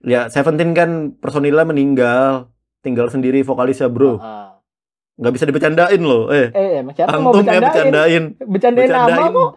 [0.02, 4.18] Ya Seventeen kan personilnya meninggal, tinggal sendiri vokalisnya bro.
[4.18, 4.48] Heeh.
[5.16, 6.28] Nggak bisa dibecandain loh.
[6.30, 8.24] Eh, Eh, emang siapa mau antum ya bercandain?
[8.24, 8.24] bercandain.
[8.42, 9.32] Bercandain nama Bercandain.
[9.32, 9.52] kok.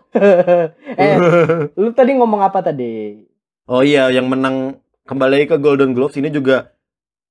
[1.03, 1.16] eh,
[1.81, 3.22] lu tadi ngomong apa tadi?
[3.64, 6.75] Oh iya, yang menang kembali ke Golden Globes ini juga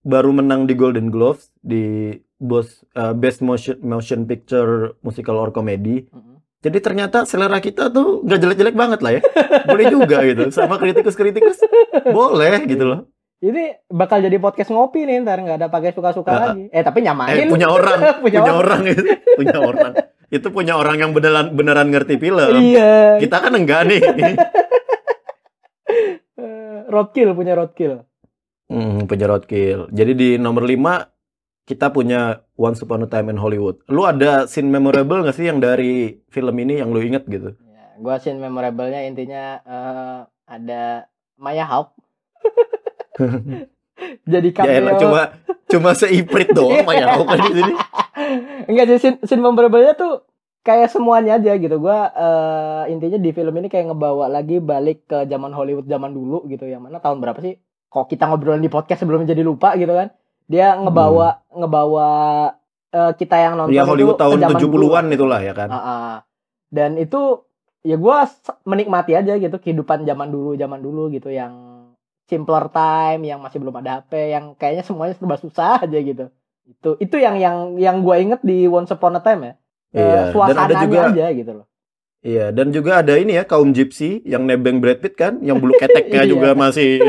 [0.02, 6.10] baru menang di Golden Globes di bos uh, Best Motion Motion Picture Musical or Comedy.
[6.62, 9.22] Jadi ternyata selera kita tuh nggak jelek-jelek banget lah ya.
[9.66, 10.50] Boleh juga gitu.
[10.50, 11.62] Sama kritikus-kritikus
[12.10, 13.00] boleh gitu loh.
[13.42, 16.70] Ini bakal jadi podcast ngopi nih ntar nggak ada pakai suka-suka Ah, lagi.
[16.70, 17.34] Eh tapi nyamain.
[17.34, 18.82] Eh punya orang, Punya punya, orang.
[18.86, 19.92] orang itu, punya orang.
[20.30, 22.54] Itu punya orang yang beneran beneran ngerti film.
[22.54, 23.18] Iya.
[23.18, 24.02] Kita kan enggak nih.
[26.42, 28.02] Eh, roadkill punya roadkill.
[28.72, 29.92] Hmm, punya roadkill.
[29.92, 31.21] Jadi di nomor 5
[31.66, 33.80] kita punya Once Upon a Time in Hollywood.
[33.88, 37.54] Lu ada scene memorable nggak sih yang dari film ini yang lu inget gitu?
[37.54, 40.20] Ya, gua scene memorable-nya intinya eh,
[40.50, 40.84] ada
[41.38, 41.94] Maya Hawk.
[44.26, 44.74] jadi Ya cameo.
[44.74, 45.22] elah, cuma
[45.70, 47.74] cuma seiprit doang Maya Hawke kan di sini.
[48.66, 50.26] Enggak jadi scene, scene memorable-nya tuh
[50.62, 51.78] kayak semuanya aja gitu.
[51.78, 56.50] Gua eh, intinya di film ini kayak ngebawa lagi balik ke zaman Hollywood zaman dulu
[56.50, 56.66] gitu.
[56.66, 57.56] Yang mana tahun berapa sih?
[57.92, 60.10] Kok kita ngobrolin di podcast sebelum jadi lupa gitu kan?
[60.52, 62.10] Dia ngebawa ngebawa
[62.92, 64.86] eh, kita yang nonton Ya itu Hollywood ke tahun zaman dulu.
[64.92, 65.70] 70-an itulah ya kan.
[65.72, 66.14] Ah, ah.
[66.68, 67.48] Dan itu
[67.88, 71.56] ya gua s- menikmati aja gitu kehidupan zaman dulu zaman dulu gitu yang
[72.28, 76.28] simpler time yang masih belum ada HP yang kayaknya semuanya serba susah aja gitu.
[76.68, 79.54] Itu itu yang yang yang gua inget di Once Upon a Time ya.
[79.92, 81.66] Eh, Iya, dan ada suasananya juga aja gitu loh.
[82.22, 85.74] Iya, dan juga ada ini ya kaum gypsy yang nebeng Brad Pitt kan, yang bulu
[85.74, 86.30] keteknya Iya.
[86.30, 87.02] juga masih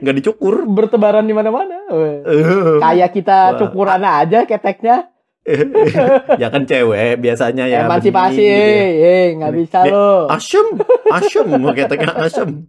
[0.00, 0.64] nggak dicukur.
[0.64, 1.76] Bertebaran di mana-mana.
[1.92, 5.12] Eh, Kayak kita cukuran aja keteknya.
[6.42, 7.84] ya kan cewek biasanya ya.
[7.84, 9.06] Emansipasi, gitu ya.
[9.06, 10.26] eh nggak bisa lo.
[10.26, 10.66] Asem,
[11.06, 12.66] asem, keteknya asem.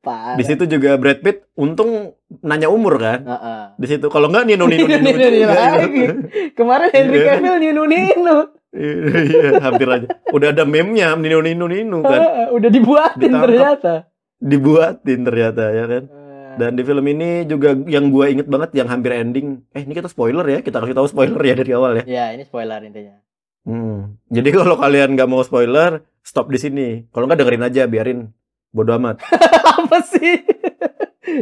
[0.00, 0.34] Parah.
[0.34, 3.20] Di situ juga Brad Pitt untung nanya umur kan.
[3.22, 3.62] Heeh.
[3.76, 6.04] Di situ kalau nggak nino nino nino Nino, nino lagi.
[6.52, 7.26] Kemarin Henry Iya.
[7.30, 8.36] Cavill ninu ninu.
[8.70, 10.06] Iya, hampir aja.
[10.30, 12.20] Udah ada meme-nya nino nino nino kan.
[12.22, 13.46] Heeh, udah dibuatin Ditangkap.
[13.46, 13.92] ternyata.
[14.38, 16.04] Dibuatin ternyata ya kan.
[16.50, 19.66] Dan di film ini juga yang gua inget banget yang hampir ending.
[19.70, 20.58] Eh, ini kita spoiler ya.
[20.60, 22.04] Kita kasih tahu spoiler ya dari awal ya.
[22.06, 23.18] Ya, ini spoiler intinya.
[23.62, 24.18] Hmm.
[24.28, 26.88] Jadi kalau kalian nggak mau spoiler, stop di sini.
[27.10, 28.30] Kalau nggak dengerin aja, biarin.
[28.70, 29.18] Bodoh amat.
[29.78, 30.46] Apa sih?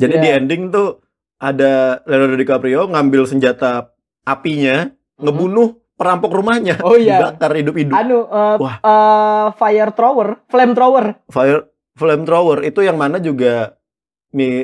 [0.01, 0.21] Jadi Ya.
[0.21, 1.01] di ending tuh
[1.37, 3.93] ada Leonardo DiCaprio ngambil senjata
[4.25, 6.79] apinya, ngebunuh perampok rumahnya.
[6.81, 7.19] Oh iya.
[7.21, 7.93] Dibakar hidup-hidup.
[7.93, 8.77] Anu eh, Wah.
[8.79, 11.05] eh, fire thrower, flame thrower.
[11.27, 11.67] Fire
[11.99, 13.75] flamethrower itu yang mana juga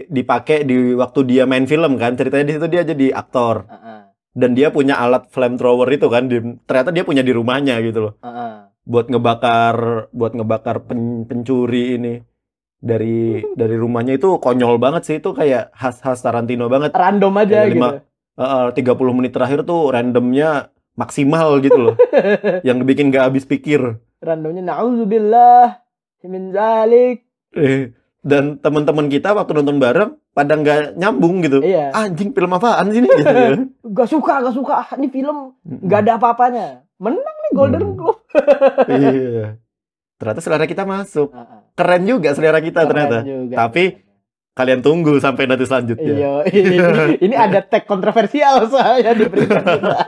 [0.07, 2.14] dipakai di waktu dia main film kan.
[2.14, 4.01] Ceritanya di situ dia jadi aktor Heeh.
[4.33, 6.31] dan dia punya alat flamethrower itu kan.
[6.31, 8.14] Di- ternyata dia punya di rumahnya gitu loh.
[8.23, 8.70] heeh.
[8.85, 12.20] buat ngebakar buat ngebakar pen- pencuri ini
[12.77, 16.92] dari dari rumahnya itu konyol banget sih itu kayak khas khas Tarantino banget.
[16.92, 17.77] Random aja Kayak gitu.
[17.81, 21.94] lima- Heeh, 30 menit terakhir tuh randomnya maksimal gitu loh.
[22.66, 23.98] yang bikin gak habis pikir.
[24.18, 25.83] Randomnya nauzubillah
[26.24, 27.28] min zalik.
[27.52, 31.61] Eh, dan teman-teman kita waktu nonton bareng pada nggak nyambung gitu.
[31.61, 31.92] Iya.
[31.92, 33.54] Anjing film apaan sih ini gitu ya.
[33.94, 34.74] Gak suka, gak suka.
[34.80, 35.52] Ah, Ini film
[35.85, 36.83] gak ada apa-apanya.
[36.96, 37.94] Menang nih Golden Hmm.
[37.94, 38.20] Globe.
[38.90, 39.61] iya.
[40.16, 41.28] Ternyata selera kita masuk.
[41.30, 41.61] Heeh.
[41.74, 43.16] Keren juga selera kita Keren ternyata.
[43.20, 43.54] juga.
[43.61, 43.85] Tapi
[44.54, 46.14] kalian tunggu sampai nanti selanjutnya.
[46.14, 46.76] Iya, ini,
[47.20, 49.98] ini ada tag kontroversial soalnya di berita kita.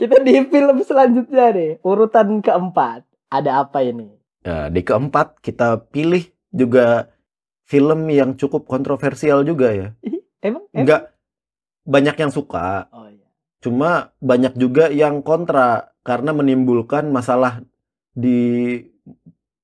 [0.00, 3.04] Kita di film selanjutnya nih, urutan keempat.
[3.32, 4.12] Ada apa ini?
[4.44, 7.08] Ya, di keempat kita pilih juga
[7.64, 9.88] film yang cukup kontroversial juga ya.
[10.42, 10.68] Emang?
[10.68, 10.82] emang?
[10.84, 11.02] Enggak
[11.82, 13.26] banyak yang suka, Oh iya.
[13.62, 17.62] cuma banyak juga yang kontra karena menimbulkan masalah
[18.12, 18.76] di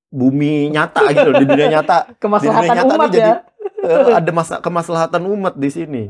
[0.09, 2.17] bumi nyata gitu, di dunia nyata.
[2.17, 3.35] Kemaslahatan nyata umat nih ya.
[3.79, 6.03] Eh, ada masa kemaslahatan umat di sini.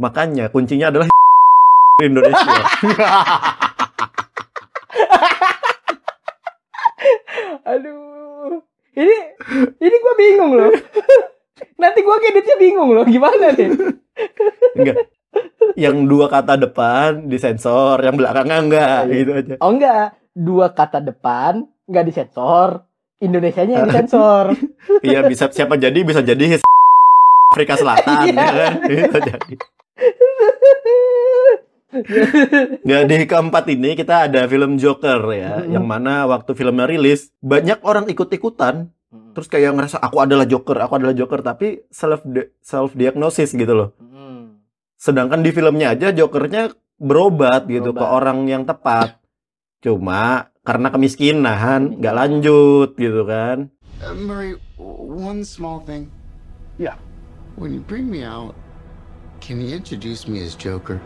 [0.00, 1.11] Makanya kuncinya adalah
[2.02, 2.54] Indonesia.
[7.64, 8.62] Aduh.
[8.92, 9.16] Ini
[9.80, 10.72] ini gua bingung loh.
[11.80, 13.04] Nanti gua editnya bingung loh.
[13.08, 13.72] Gimana nih?
[14.76, 14.96] Enggak.
[15.72, 19.14] Yang dua kata depan disensor, yang belakangnya enggak, Iya.
[19.16, 19.54] gitu aja.
[19.64, 22.84] Oh enggak, dua kata depan nggak disensor,
[23.18, 24.52] Indonesianya yang disensor.
[25.06, 26.60] Iya bisa siapa jadi bisa jadi
[27.48, 28.36] Afrika Selatan Iya.
[28.36, 28.72] ya kan?
[28.84, 29.54] Bisa jadi.
[32.82, 35.76] Nah, di keempat ini kita ada film Joker ya, Hmm.
[35.76, 39.32] yang mana waktu filmnya rilis banyak orang ikut-ikutan, Hmm.
[39.36, 42.24] terus kayak ngerasa aku adalah Joker, aku adalah Joker, tapi self
[42.64, 43.88] self diagnosis gitu loh.
[44.00, 44.64] Hmm.
[44.96, 48.16] Sedangkan di filmnya aja Jokernya berobat gitu ke Berobat.
[48.16, 49.20] orang yang tepat.
[49.82, 53.68] Cuma karena kemiskinan nggak lanjut gitu kan.
[53.98, 54.54] Uh, Murray,
[55.02, 56.06] one small thing.
[56.78, 56.96] Yeah.
[57.58, 58.56] When you bring me out,
[59.44, 61.02] can you introduce me as Joker?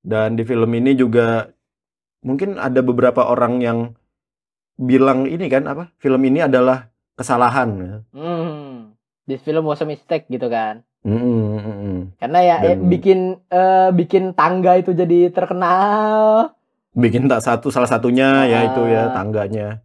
[0.00, 1.48] Dan di film ini juga
[2.20, 3.78] mungkin ada beberapa orang yang
[4.74, 5.92] bilang ini kan apa?
[5.96, 8.00] Film ini adalah kesalahan.
[8.10, 8.96] Hmm.
[9.24, 10.82] This film was a mistake gitu kan.
[11.00, 11.96] Mm-mm, mm-mm.
[12.16, 16.52] Karena ya eh, Dan- bikin eh, bikin tangga itu jadi terkenal
[16.90, 19.14] Bikin tak satu salah satunya ya itu ya Ah.
[19.14, 19.80] tangganya.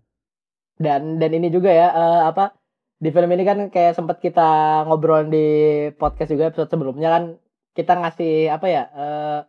[0.76, 2.52] dan dan ini juga ya eh, apa
[2.98, 4.44] di film ini kan kayak sempat kita
[4.84, 5.48] ngobrol di
[5.94, 7.24] podcast juga episode sebelumnya kan
[7.72, 9.40] kita ngasih apa ya eh,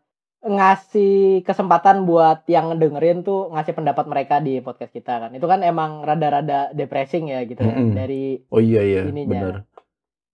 [0.47, 5.61] ngasih kesempatan buat yang dengerin tuh ngasih pendapat mereka di podcast kita kan itu kan
[5.67, 7.93] emang rada-rada depressing ya gitu ya, Mm-mm.
[7.93, 9.31] dari Oh iya iya Ininya.
[9.31, 9.57] benar.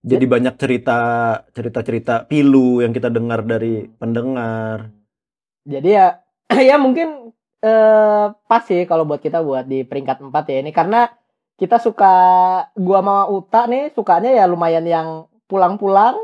[0.02, 0.98] Jadi banyak cerita
[1.54, 4.90] cerita-cerita pilu yang kita dengar dari pendengar.
[5.64, 6.20] Jadi ya
[6.68, 7.30] ya mungkin
[7.62, 11.06] eh pas sih kalau buat kita buat di peringkat 4 ya ini karena
[11.54, 12.14] kita suka
[12.74, 15.08] gua sama Uta nih sukanya ya lumayan yang
[15.46, 16.18] pulang-pulang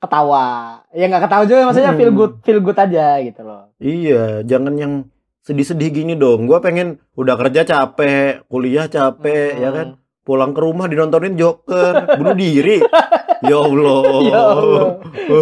[0.00, 0.46] ketawa.
[0.90, 2.18] Ya nggak ketawa juga maksudnya feel Hmm.
[2.18, 3.68] good feel good aja gitu loh.
[3.76, 4.92] Iya, jangan yang
[5.40, 6.44] sedih-sedih gini dong.
[6.44, 9.88] Gua pengen udah kerja capek, kuliah capek, ya kan?
[10.20, 12.80] Pulang ke rumah dinontonin Joker, bunuh diri.
[13.40, 14.04] Ya Allah.
[14.20, 14.86] Ya Allah.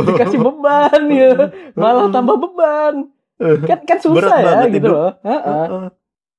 [0.07, 1.35] Dikasih beban ya.
[1.83, 3.11] Malah tambah beban.
[3.67, 5.11] Kan kan susah Berat ya gitu loh.
[5.19, 5.43] Heeh.
[5.67, 5.85] Heeh.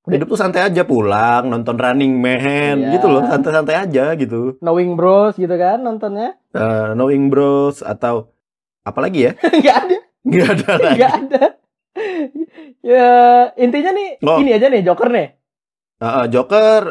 [0.09, 2.41] Hidup tuh santai aja pulang, nonton Running Man,
[2.81, 2.91] Iya.
[2.93, 4.57] gitu loh, santai-santai aja gitu.
[4.59, 6.35] Knowing Bros gitu kan nontonnya.
[6.51, 8.33] Eh, Knowing Bros atau
[8.81, 9.31] apalagi ya?
[9.61, 9.97] Nggak ada.
[10.21, 10.95] Nggak ada lagi.
[10.95, 11.43] Nggak ada.
[12.81, 13.09] ya
[13.55, 14.37] intinya nih Oh.
[14.37, 15.27] ini aja nih Joker nih.
[15.99, 16.81] Heeh, Joker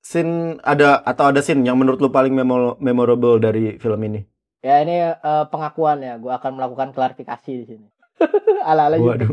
[0.00, 4.20] scene ada atau ada scene yang menurut lu paling memo- memorable dari film ini?
[4.60, 7.86] Ya ini eh, pengakuan ya, gue akan melakukan klarifikasi di sini.
[8.64, 9.28] Ala-ala Waduh.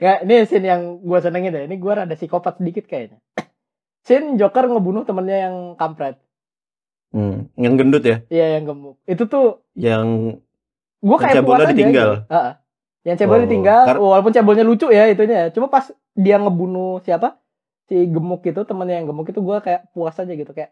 [0.00, 1.64] Ya, ini scene yang gue senengin deh.
[1.68, 3.20] Ini gue rada psikopat sedikit kayaknya.
[4.00, 6.16] Scene Joker ngebunuh temennya yang kampret.
[7.10, 8.96] Hmm, yang gendut ya, Iya yang gemuk.
[9.02, 10.38] Itu tuh yang
[10.96, 12.10] gue kayak puas aja ditinggal.
[12.22, 12.40] gitu.
[13.02, 15.36] Yang cebolnya Oh, ditinggal, kar- walaupun cebolnya lucu ya itunya.
[15.36, 15.48] ya.
[15.50, 17.36] Cuma pas dia ngebunuh siapa?
[17.90, 20.70] Si gemuk itu temennya yang gemuk itu gue kayak puas aja gitu kayak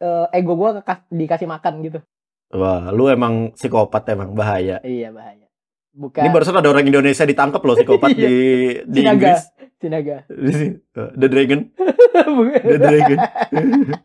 [0.00, 0.80] eh, ego gue
[1.12, 2.00] dikasih makan gitu.
[2.50, 4.80] wah, lu emang psikopat emang bahaya.
[4.80, 5.43] Iya bahaya.
[5.94, 8.18] Bukan Ini barusan ada orang Indonesia ditangkap loh psikopat Iya.
[8.18, 8.34] di
[8.82, 9.14] di Sinaga.
[9.14, 9.42] Inggris.
[9.78, 10.16] Sinaga.
[10.26, 11.60] Uh, The Dragon.
[12.66, 13.18] The Dragon.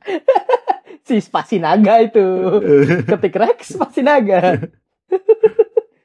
[1.08, 2.26] si Spasinaga itu.
[3.10, 4.70] Ketik Rex Spasinaga.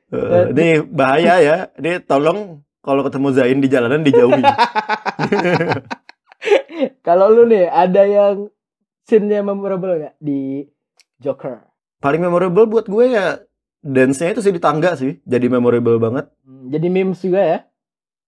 [0.09, 1.57] Uh, ini bahaya ya.
[1.77, 4.41] Ini tolong kalau ketemu Zain di jalanan dijauhi.
[7.01, 8.49] Kalau lu nih ada yang
[9.05, 10.65] scene-nya memorable gak di
[11.21, 11.65] Joker?
[12.01, 13.41] Paling memorable buat gue ya
[13.85, 15.21] dance-nya itu sih di tangga sih.
[15.29, 16.33] Jadi memorable banget.
[16.43, 17.59] Hmm, Jadi memes juga ya?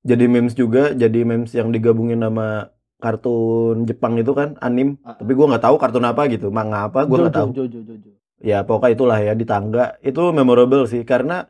[0.07, 2.71] Jadi memes juga, jadi memes yang digabungin sama
[3.03, 5.01] kartun Jepang itu kan, anim.
[5.03, 5.19] Ah.
[5.19, 7.49] Tapi gue nggak tahu kartun apa gitu, manga apa, gue nggak tahu.
[7.57, 8.11] Jojo, Jojo.
[8.39, 9.97] Ya pokoknya itulah ya di tangga.
[10.05, 11.49] Itu memorable sih karena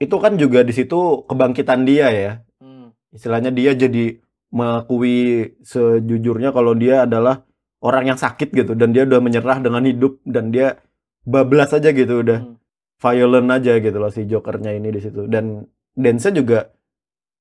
[0.00, 2.32] itu kan juga di situ kebangkitan dia ya.
[2.62, 2.96] Hmm.
[3.12, 4.16] Istilahnya dia jadi
[4.50, 7.44] mengakui sejujurnya kalau dia adalah
[7.84, 10.80] orang yang sakit gitu dan dia udah menyerah dengan hidup dan dia
[11.22, 12.56] bablas aja gitu udah Hmm.
[13.00, 16.58] Violent aja gitu loh si Jokernya ini di situ dan dance-nya juga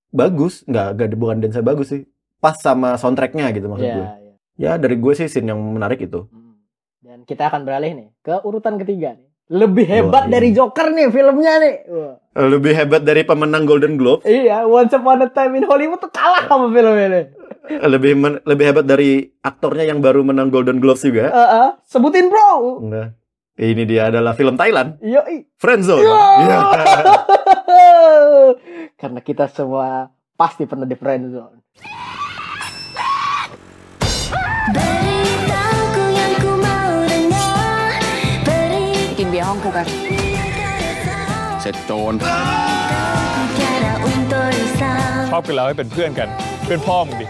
[0.10, 2.02] bagus nggak nggak bukan dance bagus sih
[2.38, 4.08] pas sama soundtracknya gitu maksud Iya, gue
[4.58, 4.74] iya.
[4.74, 6.48] ya dari gue sih scene yang menarik itu Hmm.
[7.00, 9.26] Dan kita akan beralih nih ke urutan ketiga nih.
[9.50, 10.54] Lebih hebat Wah, dari ini.
[10.54, 11.76] Joker nih filmnya nih.
[11.88, 12.16] Wah.
[12.40, 16.46] lebih hebat dari pemenang Golden Globe Iya, Once Upon a Time in Hollywood tuh kalah
[16.46, 17.22] sama film ini.
[17.82, 22.28] lebih men- lebih hebat dari aktornya yang baru menang Golden Globes juga Eh, eh, sebutin
[22.28, 22.78] bro.
[22.80, 23.19] Enggak.
[23.59, 25.47] ini dia adalah film Thailand Yoi.
[25.57, 26.19] Friendzone Ya.
[26.43, 26.59] Iya.
[28.95, 31.59] Karena kita semua pasti pernah di friendzone.
[34.75, 38.01] Beritaku yang ku mau dengar
[38.43, 38.87] Beri
[39.19, 39.87] กินเบียร์ห้องกูกัน
[41.61, 42.15] เสร็จโจร
[43.59, 46.29] cara untuk risau ชอบกันแล้วให้เป็นเพื่อนกัน
[46.65, 47.27] เพื่อนพ่อมึงดิ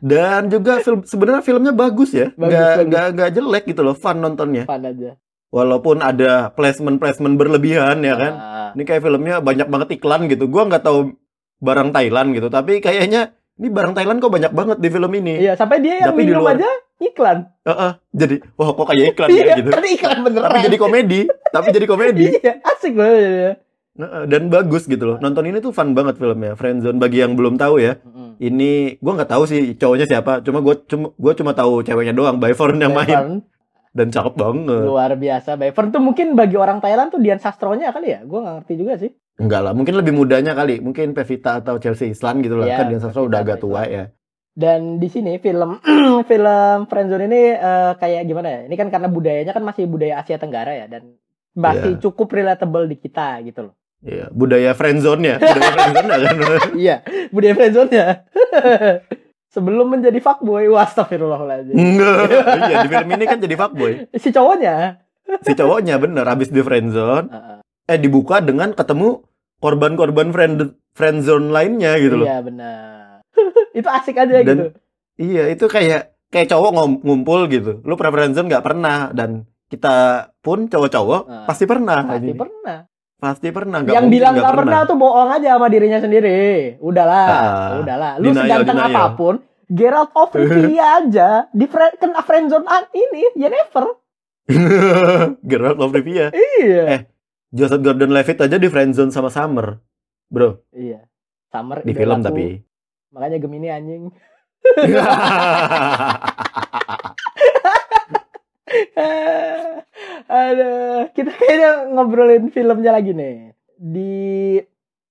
[0.00, 2.86] dan juga film sebenarnya filmnya bagus ya Bagus, nggak bagus.
[2.86, 5.16] nggak nggak jelek gitu loh fun nontonnya Fun aja.
[5.48, 8.70] walaupun ada placement placement berlebihan ya kan Ah.
[8.72, 11.12] ini kayak filmnya banyak banget iklan gitu gua nggak tahu
[11.58, 15.52] barang Thailand gitu tapi kayaknya ini barang Thailand kok banyak banget di film ini Iya,
[15.52, 17.38] sampai dia yang Tapi di minum luar- aja iklan.
[17.62, 20.44] Heeh, jadi wah kok kayak iklan Iya, ya gitu tapi iklan beneran.
[20.46, 23.52] tapi jadi komedi tapi jadi komedi Iya, asik banget jadinya.
[23.98, 25.16] Dan bagus gitu loh.
[25.18, 26.54] Nonton ini tuh fun banget filmnya.
[26.54, 27.98] Friendzone bagi yang belum tahu ya.
[28.00, 28.38] Mm-mm.
[28.40, 30.40] Ini gua nggak tahu sih cowoknya siapa.
[30.40, 33.42] Cuma gua cuma gua cuma tahu ceweknya doang, Byfern yang main
[33.90, 34.86] dan cakep banget.
[34.86, 35.58] luar biasa.
[35.58, 38.22] Bayfern tuh mungkin bagi orang Thailand tuh Dian Sastronya kali ya.
[38.22, 39.10] Gue nggak ngerti juga sih.
[39.40, 40.78] Enggak lah, mungkin lebih mudanya kali.
[40.78, 42.70] Mungkin Pevita atau Chelsea Islan gitu lah.
[42.70, 44.14] Iya, kan Dian Sastro udah agak tua ya.
[44.54, 45.80] Dan di sini film
[46.30, 48.60] film Friendzone ini eh, kayak gimana ya?
[48.70, 51.18] Ini kan karena budayanya kan masih budaya Asia Tenggara ya dan
[51.50, 52.00] masih Iya.
[52.04, 53.74] cukup relatable di kita gitu loh.
[54.00, 55.34] Iya, budaya friendzone-nya.
[55.44, 56.70] Budaya friendzone kan.
[56.74, 56.96] iya,
[57.28, 58.06] budaya friendzone-nya.
[59.54, 61.74] Sebelum menjadi fuckboy, wah astagfirullahaladzim.
[61.74, 62.16] Enggak.
[62.62, 63.92] Iya, di film ini kan jadi fuckboy.
[64.14, 65.04] Si cowoknya.
[65.42, 67.58] Si cowoknya bener habis di friendzone, Heeh.
[67.86, 69.20] eh dibuka dengan ketemu
[69.58, 70.58] korban-korban friend
[70.90, 72.26] friendzone lainnya gitu loh.
[72.26, 73.22] Iya benar.
[73.70, 74.66] itu asik aja Dan- gitu.
[75.20, 77.84] Iya, itu kayak kayak cowok ngom- ngumpul gitu.
[77.84, 79.94] Lu pernah friendzone nggak pernah dan kita
[80.40, 81.44] pun cowok-cowok Ah.
[81.44, 82.00] pasti pernah.
[82.02, 82.34] Pasti Ini.
[82.34, 82.78] pernah.
[83.20, 83.78] Pasti pernah.
[83.78, 84.78] nggak Yang bilang nggak pernah.
[84.82, 86.74] tuh bohong aja sama dirinya sendiri.
[86.80, 88.10] Udahlah, Ah, udahlah.
[88.16, 88.90] Lu denial, seganteng denial.
[88.90, 89.34] apa pun,
[89.66, 93.84] Geralt of Rivia aja di fri- kena friendzone an- ini, ya never.
[95.46, 96.26] Geralt of Rivia.
[96.30, 96.82] Iya.
[96.90, 97.00] Eh.
[97.50, 99.78] Joseph Gordon-Levitt aja di friendzone sama Summer.
[100.26, 101.02] Bro, Iya.
[101.46, 102.24] Summer di film idolaku.
[102.24, 102.44] tapi.
[103.10, 104.02] Makanya Gemini anjing.
[110.30, 113.54] Aduh, kita kayaknya ngobrolin filmnya lagi nih.
[113.74, 114.14] Di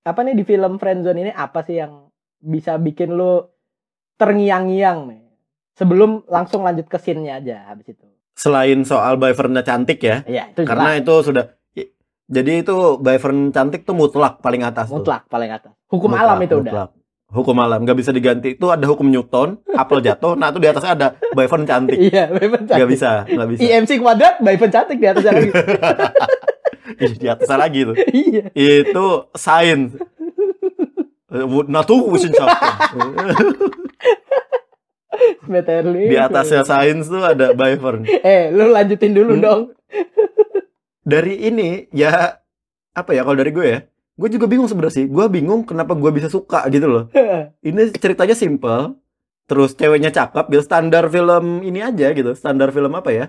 [0.03, 2.07] apa nih di film Friendzone ini apa sih yang
[2.39, 3.43] bisa bikin lu
[4.15, 5.23] terngiang-ngiang nih?
[5.75, 8.03] Sebelum langsung lanjut ke scene-nya aja habis itu.
[8.35, 11.03] Selain soal Byvernnya cantik ya, Iya, itu karena jelas.
[11.03, 11.45] itu sudah
[12.29, 15.01] jadi itu Byvern cantik tuh mutlak paling atas tuh.
[15.01, 15.73] mutlak paling atas.
[15.89, 16.93] Hukum Mutlak, alam itu udah.
[17.29, 18.57] Hukum alam nggak bisa diganti.
[18.57, 21.93] Itu ada hukum Newton, apel jatuh, nah itu di atasnya ada Byvern cantik.
[21.95, 22.77] Iya, Bayfan cantik.
[22.81, 23.59] Nggak bisa, nggak bisa.
[23.61, 25.51] IMC kuadrat, Bayfan cantik di atasnya lagi.
[27.21, 27.95] Di atasnya lagi tuh.
[28.11, 28.49] iya.
[28.51, 29.93] Itu sains.
[31.29, 32.97] Eh, Naturwissenschaften.
[35.45, 36.09] Meterli.
[36.09, 38.05] di atasnya sains tuh ada Byvern.
[38.05, 39.43] Eh, lu lanjutin dulu Hmm.
[39.43, 39.61] dong.
[41.03, 42.37] Dari ini ya
[42.91, 43.79] apa ya kalau dari gue ya,
[44.19, 45.05] gue juga bingung sebenarnya sih.
[45.07, 47.03] Gue bingung kenapa gue bisa suka gitu loh.
[47.63, 48.99] Ini ceritanya simple,
[49.45, 52.35] terus ceweknya cakep, gitu standar film ini aja gitu.
[52.35, 53.25] Standar film apa ya?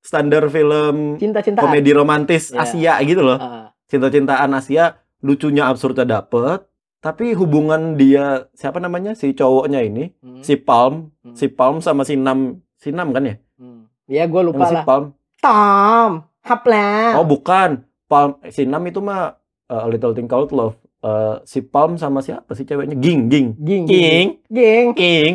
[0.00, 1.60] Standar film Cinta-cintaan.
[1.62, 2.64] komedi romantis Ya.
[2.64, 3.36] Asia gitu loh.
[3.36, 6.64] Ah, Cinta-cintaan Asia, lucunya absurdnya dapet.
[6.98, 11.32] Tapi hubungan dia siapa namanya si cowoknya ini, hmm, si Palm, Hmm.
[11.32, 13.36] si Palm sama si Nam, si Nam kan ya?
[13.56, 13.88] hmm.
[14.04, 14.84] Ya, gue Sama lupa si lah.
[14.84, 15.04] Palm.
[15.40, 16.10] Tom,
[16.42, 17.16] hapla.
[17.16, 17.70] Oh bukan,
[18.04, 19.39] Palm si Nam itu mah
[19.70, 20.74] uh, A Little Thing Called Love.
[21.00, 22.98] Uh, si Palm sama siapa sih ceweknya?
[22.98, 24.86] Ging, Ging, Ging, Ging, Ging.
[24.92, 25.34] Ging.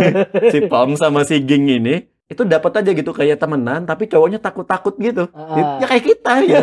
[0.52, 4.96] si Palm sama si Ging ini itu dapat aja gitu kayak temenan tapi cowoknya takut-takut
[4.96, 5.28] gitu.
[5.36, 5.78] Ah.
[5.78, 6.60] Ya kayak kita ya.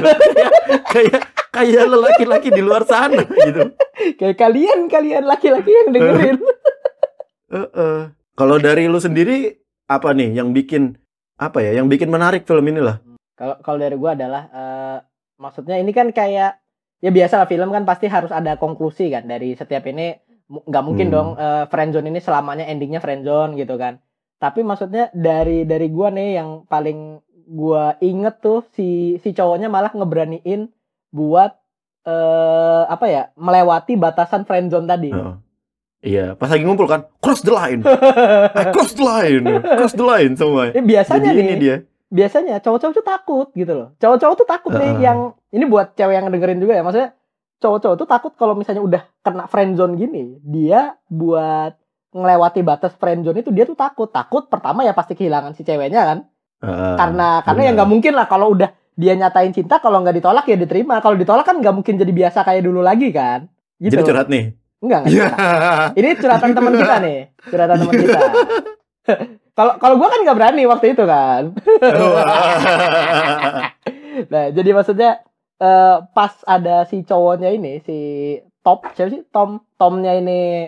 [0.94, 1.22] kayak
[1.54, 3.72] kayak lelaki-laki di luar sana gitu.
[4.18, 6.38] Kayak kalian, kalian laki-laki yang dengerin.
[7.54, 8.00] Heeh.
[8.36, 9.54] Kalau dari lu sendiri
[9.86, 10.98] apa nih yang bikin
[11.38, 11.78] apa ya?
[11.78, 12.98] Yang bikin menarik film ini lah.
[13.38, 14.98] Kalau kalau dari gue adalah eh,
[15.38, 16.61] maksudnya ini kan kayak
[17.02, 20.16] ya biasa lah film kan pasti harus ada konklusi kan dari setiap ini
[20.48, 21.14] nggak mungkin Hmm.
[21.14, 23.98] dong eh, friendzone ini selamanya endingnya friendzone gitu kan.
[24.38, 29.92] Tapi maksudnya dari dari gua nih yang paling gua inget tuh si si cowoknya malah
[29.92, 30.70] ngeberaniin
[31.10, 31.58] buat
[32.02, 35.12] eh apa ya melewati batasan friendzone tadi.
[35.12, 35.36] Heeh.
[36.02, 39.46] Iya, pas lagi ngumpul kan, cross the line, I cross the line,
[39.78, 40.74] cross the line semua.
[40.74, 41.78] Eh, biasanya Jadi nih ini dia.
[42.12, 43.90] Biasanya cowok-cowok tuh takut gitu loh.
[43.98, 45.02] Cowok-cowok tuh takut nih Heeh.
[45.02, 45.20] yang
[45.56, 46.84] ini buat cewek yang dengerin juga ya.
[46.84, 47.10] Maksudnya
[47.64, 51.80] cowok-cowok tuh takut kalau misalnya udah kena friendzone gini, dia buat
[52.12, 54.12] ngelewati batas friendzone itu dia tuh takut.
[54.12, 56.20] Takut pertama ya pasti kehilangan si ceweknya kan.
[56.62, 60.46] Heeh, karena karena ya nggak mungkin lah kalau udah dia nyatain cinta kalau nggak ditolak
[60.52, 61.00] ya diterima.
[61.00, 63.48] Kalau ditolak kan nggak mungkin jadi biasa kayak dulu lagi kan.
[63.80, 63.96] Gitu.
[63.98, 64.52] Jadi curhat nih.
[64.84, 65.90] Enggak, enggak curhat.
[66.04, 67.20] Ini curhatan teman kita nih.
[67.48, 68.20] Curhatan teman kita.
[69.62, 71.54] Kalau kalau gua kan nggak berani waktu itu kan.
[74.34, 75.22] Nah, jadi maksudnya
[75.62, 77.98] eh, pas ada si cowoknya ini, si
[78.66, 79.22] Top, siapa sih?
[79.30, 80.66] Tom, Tomnya ini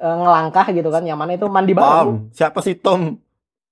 [0.00, 2.32] eh, ngelangkah gitu kan, yang mana itu mandi bareng.
[2.32, 3.20] Siapa sih Tom?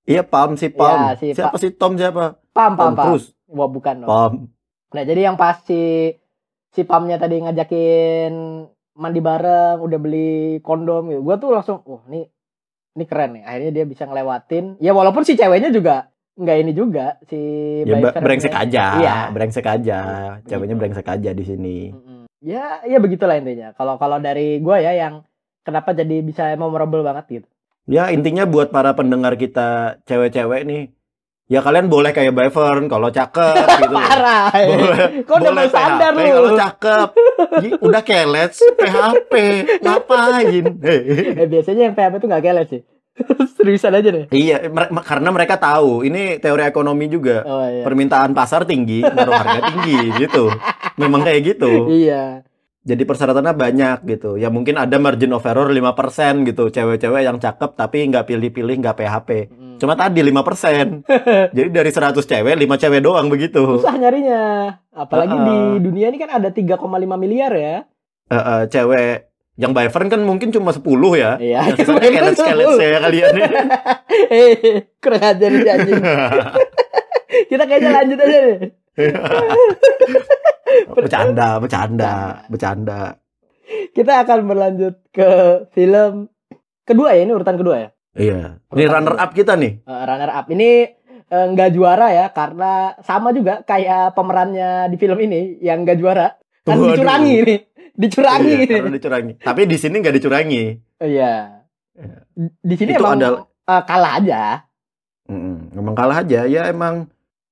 [0.05, 1.01] Iya, Palm si Palm.
[1.01, 2.37] Iya, si siapa Pa- sih Tom siapa?
[2.53, 3.05] Pam, pam, Tom pam.
[3.09, 3.27] Cruise.
[3.49, 4.09] Wah, bukan dong.
[4.09, 4.33] Palm.
[4.93, 6.13] Nah, jadi yang pas si
[6.69, 8.33] si Pamnya tadi ngajakin
[8.93, 11.21] mandi bareng, udah beli kondom gitu.
[11.25, 12.25] Gua tuh langsung, wah, ini
[12.95, 13.43] ini keren nih.
[13.45, 14.79] Akhirnya dia bisa ngelewatin.
[14.81, 16.09] Ya walaupun si ceweknya juga
[16.39, 17.39] nggak ini juga si
[17.83, 18.85] Ya brengsek aja.
[18.97, 19.17] Iya.
[19.35, 19.99] Brengsek aja.
[20.47, 21.77] Ceweknya brengsek aja di sini.
[22.39, 23.75] Ya, ya begitulah intinya.
[23.75, 25.27] Kalau kalau dari gua ya yang
[25.67, 27.47] kenapa jadi bisa memorable banget gitu.
[27.89, 30.93] Ya intinya buat para pendengar kita cewek-cewek nih
[31.49, 33.95] ya kalian boleh kayak Bavern kalau cakep gitu.
[33.97, 34.53] Parah.
[34.53, 36.21] Boleh, Kok udah boleh mau standar lu?
[36.21, 37.09] kalau cakep.
[37.81, 39.33] Udah kelet PHP.
[39.81, 40.65] Ngapain?
[41.41, 42.81] Eh biasanya yang PHP itu nggak keles sih.
[43.59, 44.25] Seriusan aja deh.
[44.31, 44.63] iya,
[45.03, 47.43] karena mereka tahu ini teori ekonomi juga.
[47.43, 47.83] Oh iya.
[47.83, 50.47] Permintaan pasar tinggi, naruh harga tinggi gitu.
[50.95, 51.91] Memang kayak gitu.
[51.91, 52.47] Iya.
[52.79, 54.39] Jadi persyaratannya banyak gitu.
[54.39, 56.71] Ya mungkin ada margin of error 5% gitu.
[56.71, 59.29] Cewek-cewek yang cakep tapi nggak pilih-pilih, nggak PHP.
[59.51, 59.68] Hmm.
[59.79, 61.07] Cuma tadi 5%.
[61.55, 63.79] Jadi dari 100 cewek, 5 cewek doang begitu.
[63.79, 64.75] Susah nyarinya.
[64.91, 65.47] Apalagi Uh-uh.
[65.79, 66.75] di dunia ini kan ada 3,5
[67.15, 67.87] miliar ya.
[68.29, 70.83] Eh, eh, cewek yang Bavern kan mungkin cuma 10
[71.15, 71.39] ya.
[71.39, 71.59] Iya.
[71.71, 73.33] Yang sisanya kelet-kelet saya kalian.
[74.29, 76.01] Eh, kurang ajar nih anjing.
[77.49, 78.59] Kita kayaknya lanjut aja deh.
[80.91, 82.13] bercanda, bercanda,
[82.51, 83.01] bercanda.
[83.95, 85.29] Kita akan berlanjut ke
[85.71, 86.27] film
[86.83, 87.89] kedua ya, ini urutan kedua ya.
[88.11, 88.57] Iya.
[88.69, 89.81] Ini runner up kita nih.
[89.81, 90.69] Eh, runner up ini
[91.23, 96.33] eh, nggak juara ya karena sama juga kayak pemerannya di film ini yang nggak juara
[96.61, 96.91] kan Waduh.
[96.91, 97.59] dicurangi nih
[97.93, 99.33] dicurangi Iya, karena dicurangi.
[99.39, 100.63] Tapi di sini nggak dicurangi.
[100.99, 101.61] iya
[101.93, 102.17] Iya.
[102.59, 104.41] di sini Itu emang adalah- eh, kalah aja
[105.29, 105.55] Mm-mm.
[105.75, 106.41] Emang kalah aja.
[106.43, 107.05] Ya emang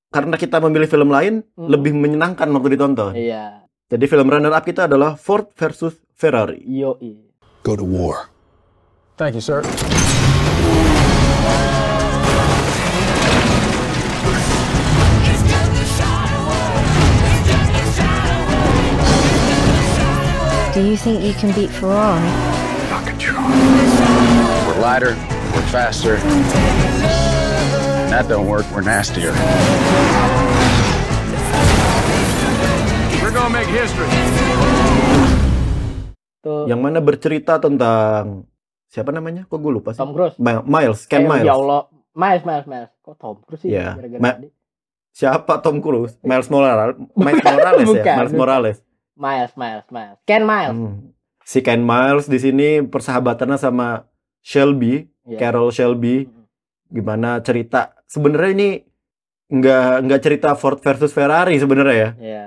[0.08, 1.68] karena kita memilih film lain Mm.
[1.68, 3.14] lebih menyenangkan waktu ditonton.
[3.14, 6.60] iya Jadi film runner up kita adalah Ford versus Ferrari.
[6.60, 7.30] yoi
[7.62, 8.28] Go to war.
[9.14, 9.62] Thank you, sir.
[20.78, 22.22] Do you think you can beat Ferrari?
[24.62, 25.18] We're lighter,
[25.50, 26.22] we're faster.
[26.22, 29.34] When that don't work, we're nastier.
[33.18, 34.06] We're gonna make history.
[36.38, 38.46] tuh Yang mana bercerita tentang
[38.86, 39.50] siapa namanya?
[39.50, 39.98] Kok gue lupa sih?
[39.98, 41.42] Tom Cruise Mi- Miles, Ken Eh, Miles.
[41.42, 43.98] ya Allah Miles Miles Miles kok Tom Cruise sih Iya.
[43.98, 44.48] gara-gara Ma- tadi?
[45.10, 46.14] Siapa Tom Cruise?
[46.22, 46.94] Miles Morales.
[47.18, 47.98] Miles Morales ya?
[47.98, 48.32] Bukan, Miles.
[48.38, 48.78] Morales.
[49.18, 51.10] Miles Miles Miles Ken Miles Hmm.
[51.42, 54.04] Si Ken Miles di sini persahabatannya sama
[54.40, 55.38] Shelby, Iya.
[55.38, 56.24] Carol Shelby.
[56.24, 56.44] Mm.
[56.90, 57.96] Gimana cerita?
[58.04, 58.68] Sebenarnya ini
[59.48, 62.10] nggak nggak cerita Ford versus Ferrari sebenarnya ya.
[62.14, 62.44] Iya.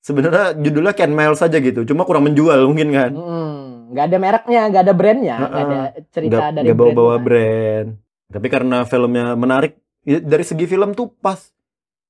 [0.00, 1.84] Sebenarnya judulnya Ken Miles aja gitu.
[1.84, 3.12] Cuma kurang menjual mungkin kan.
[3.12, 3.60] Mm,
[3.92, 7.22] nggak ada mereknya, nggak ada brandnya, nggak ada cerita Nggak dari nggak bawa-bawa bukan.
[7.22, 7.88] brand.
[8.26, 9.72] Tapi karena filmnya menarik,
[10.02, 11.52] ya, dari segi film tuh pas.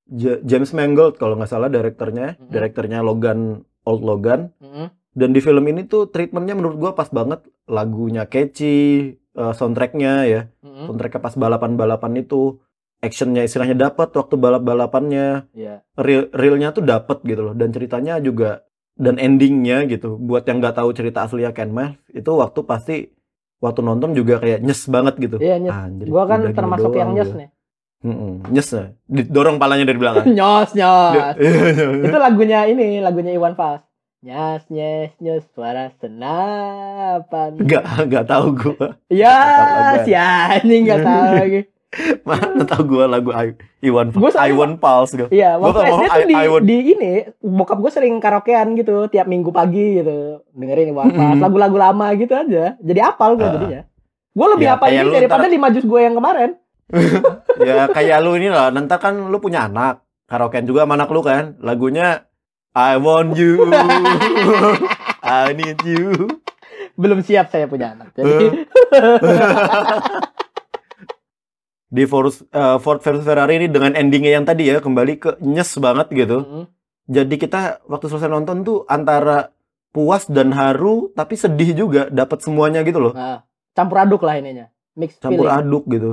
[0.04, 2.46] Ja- James Mangold kalau nggak salah direkturnya, Mhm.
[2.48, 4.50] direkturnya Logan Old Logan.
[4.62, 4.86] Mm-mm.
[5.12, 7.44] Dan di film ini tuh treatmentnya menurut gua pas banget.
[7.68, 10.40] Lagunya catchy, eh, soundtracknya ya.
[10.64, 10.88] Mm-mm.
[10.88, 12.58] Soundtracknya pas balapan-balapan itu.
[13.02, 15.50] Actionnya istilahnya dapat waktu balap-balapannya.
[15.58, 15.82] Iya.
[15.98, 17.54] Real, realnya tuh dapat gitu loh.
[17.58, 18.62] Dan ceritanya juga
[18.94, 20.14] dan endingnya gitu.
[20.22, 22.96] Buat yang nggak tahu cerita aslinya Ken Miles itu waktu pasti
[23.58, 25.36] waktu nonton juga kayak nyes banget gitu.
[25.42, 25.74] Iya, nyes.
[25.74, 27.48] Anjir, Gua kan termasuk yang nyes nih.
[28.02, 28.90] Mm-mm, nyes ya.
[29.06, 30.26] Didorong palanya dari belakang.
[30.36, 31.14] nyos, nyos.
[31.14, 31.34] Dia-
[32.06, 33.82] Itu lagunya ini, lagunya Iwan Fals.
[34.20, 37.54] Nyas, nyes, nyes, suara senapan.
[37.56, 38.86] Nggak, nggak tahu gua.
[39.06, 41.60] Ya, Tahu si anjing nggak tahu lagi.
[42.24, 45.28] Mana tahu gua lagu I- Iwan Gua soalnya- Iwan Pals gua.
[45.28, 49.06] Iya, waktu SD tuh I- di, I would- di ini, bokap gue sering karaokean gitu,
[49.06, 50.40] tiap minggu pagi gitu.
[50.50, 52.74] Dengerin Iwan Fals, lagu-lagu lama gitu aja.
[52.78, 53.52] Jadi apal gue Ah.
[53.52, 53.80] jadinya.
[54.32, 56.56] Gue lebih Ya, kayak ini daripada lima jus gue yang kemarin.
[57.66, 60.02] Ya kayak lu ini lah, nanti kan lu punya anak.
[60.26, 61.54] Karaokean juga sama anak lu kan.
[61.60, 62.26] Lagunya
[62.72, 63.68] I want you.
[65.22, 66.26] I need you.
[66.96, 68.16] Belum siap saya punya anak.
[68.16, 68.66] Jadi
[71.92, 75.76] Di Ford, eh, Ford versus Ferrari ini dengan endingnya yang tadi ya kembali ke nyes
[75.76, 76.40] banget gitu.
[76.40, 76.64] Mhm.
[77.12, 79.52] Jadi kita waktu selesai nonton tuh antara
[79.92, 83.12] puas dan haru tapi sedih juga dapat semuanya gitu loh.
[83.12, 83.44] nah,
[83.76, 84.72] campur aduk lah ininya.
[84.96, 85.60] Mix Campur feeling.
[85.60, 86.10] aduk gitu.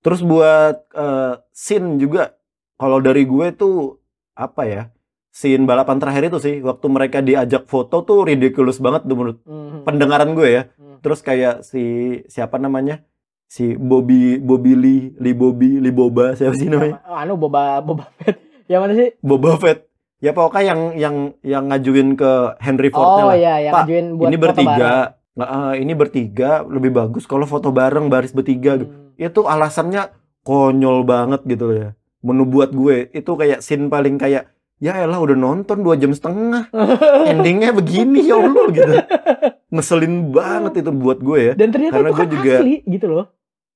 [0.00, 2.34] Terus buat eh, scene juga
[2.74, 3.98] kalau dari gue tuh
[4.32, 4.82] apa ya?
[5.28, 9.84] Scene balapan terakhir itu sih waktu mereka diajak foto tuh ridiculous banget tuh menurut Mhm.
[9.84, 10.62] pendengaran gue ya.
[10.72, 10.98] Mhm.
[10.98, 11.82] Terus kayak si
[12.26, 13.02] siapa namanya?
[13.46, 17.00] Si Bobby Bobby Lee, Lee Bobby, Lee Boba siapa sih namanya?
[17.06, 18.36] Anu boba boba Fett.
[18.70, 19.08] Yang mana sih?
[19.18, 19.88] Boba Fett.
[20.18, 23.38] Ya pokoknya yang yang yang ngajuin ke Henry Ford Oh lah.
[23.38, 24.92] iya, yang Pak, ngajuin buat ini bertiga.
[25.38, 28.74] eh, ini bertiga lebih bagus kalau foto bareng baris bertiga.
[28.76, 28.90] gitu.
[28.90, 29.07] Hmm.
[29.18, 31.88] Itu alasannya konyol banget gitu ya.
[32.18, 36.70] Menu buat gue itu kayak scene paling kayak ya elah udah nonton dua jam setengah
[37.30, 38.94] endingnya begini ya Allah gitu
[39.68, 43.06] ngeselin banget itu buat gue ya Dan ternyata Karena itu gue kan juga- asli gitu
[43.08, 43.26] loh.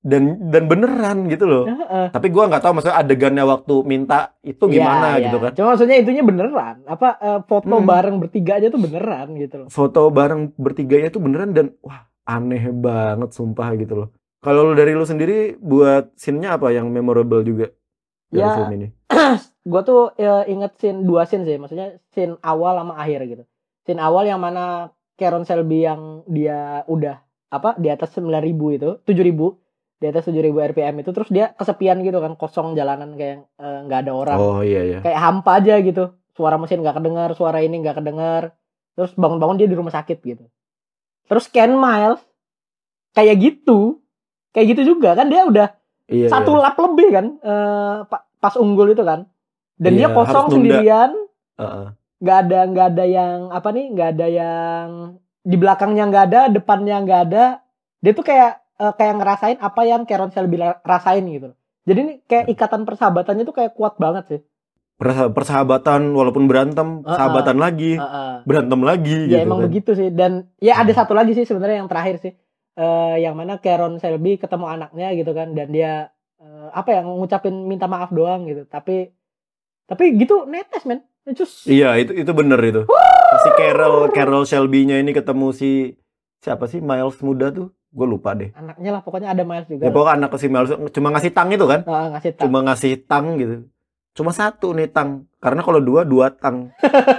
[0.00, 2.06] dan dan beneran gitu loh Heeh.
[2.10, 5.44] tapi gue nggak tahu maksudnya adegannya waktu minta itu gimana Iya, gitu iya.
[5.44, 6.76] kan Cuma maksudnya itunya beneran.
[6.84, 7.82] Apa eh, foto Hmm.
[7.84, 9.68] bareng bertiga aja tuh beneran gitu loh.
[9.68, 14.08] foto bareng bertiganya itu beneran dan wah aneh banget sumpah gitu loh
[14.42, 17.70] kalau lu dari lu sendiri buat scene-nya apa yang memorable juga
[18.28, 18.52] dari Ya.
[18.58, 18.88] film ini.
[19.62, 23.44] gue tuh ya, inget scene dua scene sih maksudnya scene awal sama akhir gitu
[23.80, 28.42] scene awal yang mana Karen Selby yang dia udah apa di atas 9000
[28.74, 33.46] itu 7000 di atas 7000 rpm itu terus dia kesepian gitu kan kosong jalanan kayak
[33.54, 34.98] eh, nggak ada orang Oh iya iya.
[34.98, 38.56] kayak hampa aja gitu suara mesin nggak kedengar suara ini nggak kedengar
[38.98, 40.42] terus bangun-bangun dia di rumah sakit gitu
[41.30, 42.18] terus Ken Miles
[43.14, 44.01] kayak gitu
[44.52, 45.68] kayak gitu juga kan dia udah
[46.04, 46.60] Iya, satu iya.
[46.60, 47.26] lap lebih kan
[48.04, 49.24] pa- pas unggul itu kan
[49.76, 50.56] dan dia Iya, kosong harus nunda.
[50.76, 51.10] sendirian
[52.18, 54.86] nggak ada nggak ada yang apa nih nggak ada yang
[55.42, 57.44] di belakangnya nggak ada depannya nggak ada
[57.98, 61.50] dia tuh kayak eh, kayak ngerasain apa yang Karen Shelby la- rasain gitu
[61.82, 64.40] jadi ini kayak ikatan persahabatannya tuh kayak kuat banget sih
[64.94, 67.10] Persa- persahabatan walaupun berantem, Heeh.
[67.10, 68.46] sahabatan lagi, Heeh.
[68.46, 69.66] berantem lagi ya gitu emang kan.
[69.66, 71.00] begitu sih dan ya ada Hmm.
[71.02, 72.32] satu lagi sih sebenarnya yang terakhir sih
[72.72, 76.08] Eh, yang mana Karen Shelby ketemu anaknya gitu kan dan dia
[76.40, 79.12] eh, apa ya ngucapin minta maaf doang gitu tapi
[79.84, 81.70] tapi gitu netes men Cus.
[81.70, 82.82] Iya, itu itu bener itu.
[83.46, 85.94] Si Carol Carol Shelby-nya ini ketemu si
[86.42, 87.70] siapa sih Miles muda tuh?
[87.92, 88.50] Gue lupa deh.
[88.56, 91.62] anaknya lah pokoknya ada Miles juga Ya pokoknya anak si Miles cuma ngasih tang itu
[91.62, 91.86] kan?
[91.86, 93.68] Ah, ngasih tahu Cuma ngasih tang gitu.
[94.12, 95.24] Cuma satu nih tang.
[95.40, 96.68] Karena kalau dua dua tang.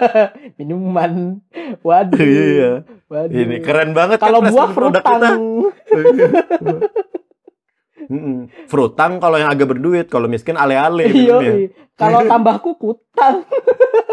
[0.62, 1.42] minuman
[1.82, 2.86] waduh Iya.
[3.10, 5.30] waduh Ini keren banget kalau kan buah produk kita.
[8.68, 11.08] frutang kalau yang agak berduit, kalau miskin ale-ale.
[11.08, 11.54] iya minumnya.
[11.96, 13.48] kalau tambah kukutang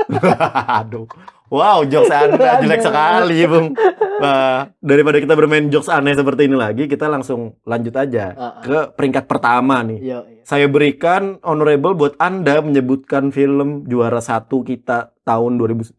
[0.80, 1.04] Aduh.
[1.50, 3.74] Wow, jokes Anda jelek sekali, Bung.
[4.22, 8.62] Nah, daripada kita bermain jokes aneh seperti ini lagi, kita langsung lanjut aja Heeh.
[8.62, 9.98] ke peringkat pertama nih.
[9.98, 10.42] iya iya.
[10.46, 15.98] Saya berikan honorable buat Anda menyebutkan film juara satu kita tahun 2019.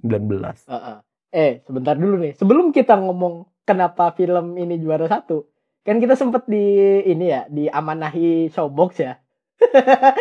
[0.68, 0.98] Heeh.
[1.32, 5.48] eh sebentar dulu nih sebelum kita ngomong kenapa film ini juara satu
[5.80, 6.60] kan kita sempet di
[7.08, 9.16] ini ya di amanahi showbox ya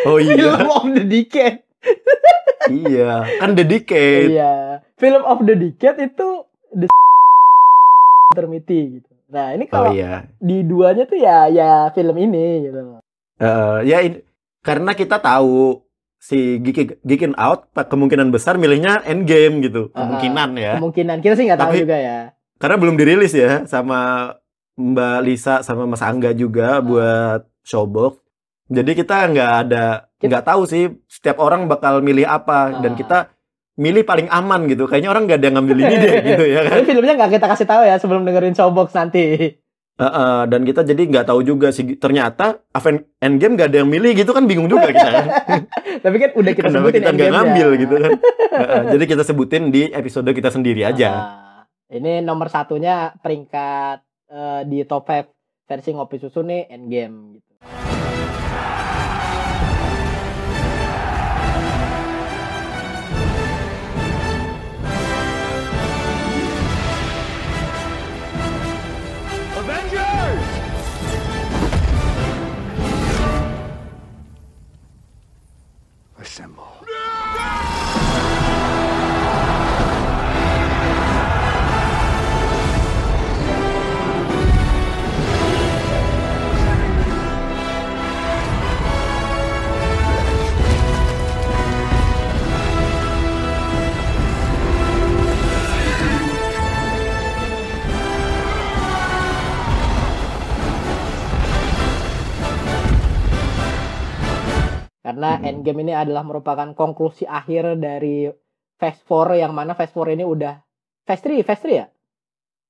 [0.07, 1.66] Oh film iya, of the decade
[2.69, 3.25] iya.
[3.39, 4.29] Kan The Decade.
[4.29, 4.53] iya
[4.95, 6.29] film of the decade itu
[6.71, 6.85] the
[8.31, 10.27] termiti gitu nah ini Oh kalau iya.
[10.37, 13.01] di duanya tuh ya ya film ini gitu
[13.41, 14.21] Eh, ya in-
[14.61, 15.81] karena kita tahu
[16.21, 19.89] si Geek, Geekin Out kemungkinan besar milihnya Endgame gitu.
[19.91, 20.77] Ah, Kemungkinan ya.
[20.77, 22.19] kemungkinan kita sih nggak tahu juga ya
[22.61, 24.37] Karena belum dirilis ya sama
[24.77, 26.85] Mbak Lisa sama Mas Angga juga Ah.
[26.85, 28.20] buat Showbox.
[28.71, 29.85] Jadi kita nggak ada
[30.16, 32.97] nggak tahu sih setiap orang bakal milih apa dan Ah.
[32.97, 33.18] kita
[33.75, 34.87] milih paling aman gitu.
[34.87, 36.73] Kayaknya orang nggak ada yang ngambil ini deh gitu ya kan.
[36.79, 39.59] Tapi filmnya nggak kita kasih tahu ya sebelum dengerin showbox nanti.
[40.01, 44.16] Heeh, dan kita jadi nggak tahu juga sih ternyata Aven Endgame nggak ada yang milih
[44.16, 45.27] gitu kan bingung juga kita kan.
[46.07, 48.11] Tapi kan udah kita Kenapa sebutin kita nggak ngambil gitu kan.
[48.64, 51.11] Heeh, jadi kita sebutin di episode kita sendiri aja.
[51.11, 51.61] Ah,
[51.91, 53.99] ini nomor satunya peringkat
[54.31, 55.27] eh, di top 5
[55.66, 57.51] versi ngopi susu nih Endgame gitu.
[105.01, 105.49] Karena Hmm.
[105.49, 108.29] Endgame ini adalah merupakan konklusi akhir dari
[108.77, 110.61] Phase 4 yang mana Phase 4 ini udah
[111.05, 111.87] Phase 3, Phase 3 ya?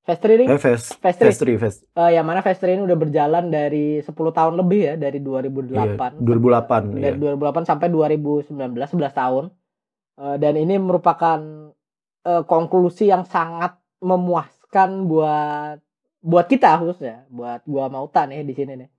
[0.01, 1.79] Phase 3 ini Eh, Fast, Fast Fast 3, Fast.
[1.85, 6.11] eh, yang mana Phase 3 ini udah berjalan dari 10 tahun lebih ya dari 2008.
[6.17, 7.19] Iya, 2008 dari iya.
[7.19, 8.51] 2008 sampai 2019
[8.91, 9.45] 11 tahun
[10.21, 11.41] Eh, dan ini merupakan
[12.21, 15.81] eh, konklusi yang sangat memuaskan buat
[16.21, 18.91] buat kita khususnya buat gua Mauta nih di sini nih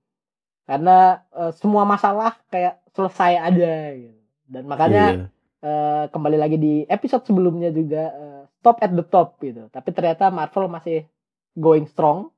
[0.66, 4.20] karena eh, semua masalah kayak selesai aja gitu.
[4.46, 5.24] dan makanya Iya.
[5.60, 10.28] eh, kembali lagi di episode sebelumnya juga eh, stop at the top gitu tapi ternyata
[10.28, 11.08] Marvel masih
[11.54, 12.28] going strong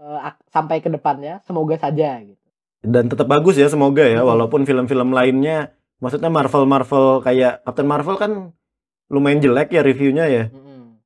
[0.00, 2.40] ak- sampai ke depannya semoga saja gitu
[2.80, 4.28] Dan tetap bagus ya semoga ya Hmm.
[4.28, 8.32] walaupun film-film lainnya maksudnya Marvel Marvel kayak Captain Marvel kan
[9.06, 10.44] lumayan jelek ya reviewnya ya.
[10.48, 10.96] Mm-mm.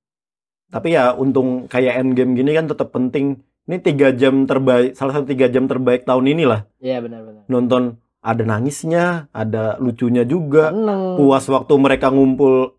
[0.71, 3.41] Tapi ya untung kayak Endgame gini kan tetap penting.
[3.65, 6.69] Ini tiga jam terbaik, salah satu tiga jam terbaik tahun ini lah.
[6.79, 10.73] iya benar-benar Nonton ada nangisnya, ada lucunya juga.
[10.73, 12.73] seneng Puas waktu mereka ngumpul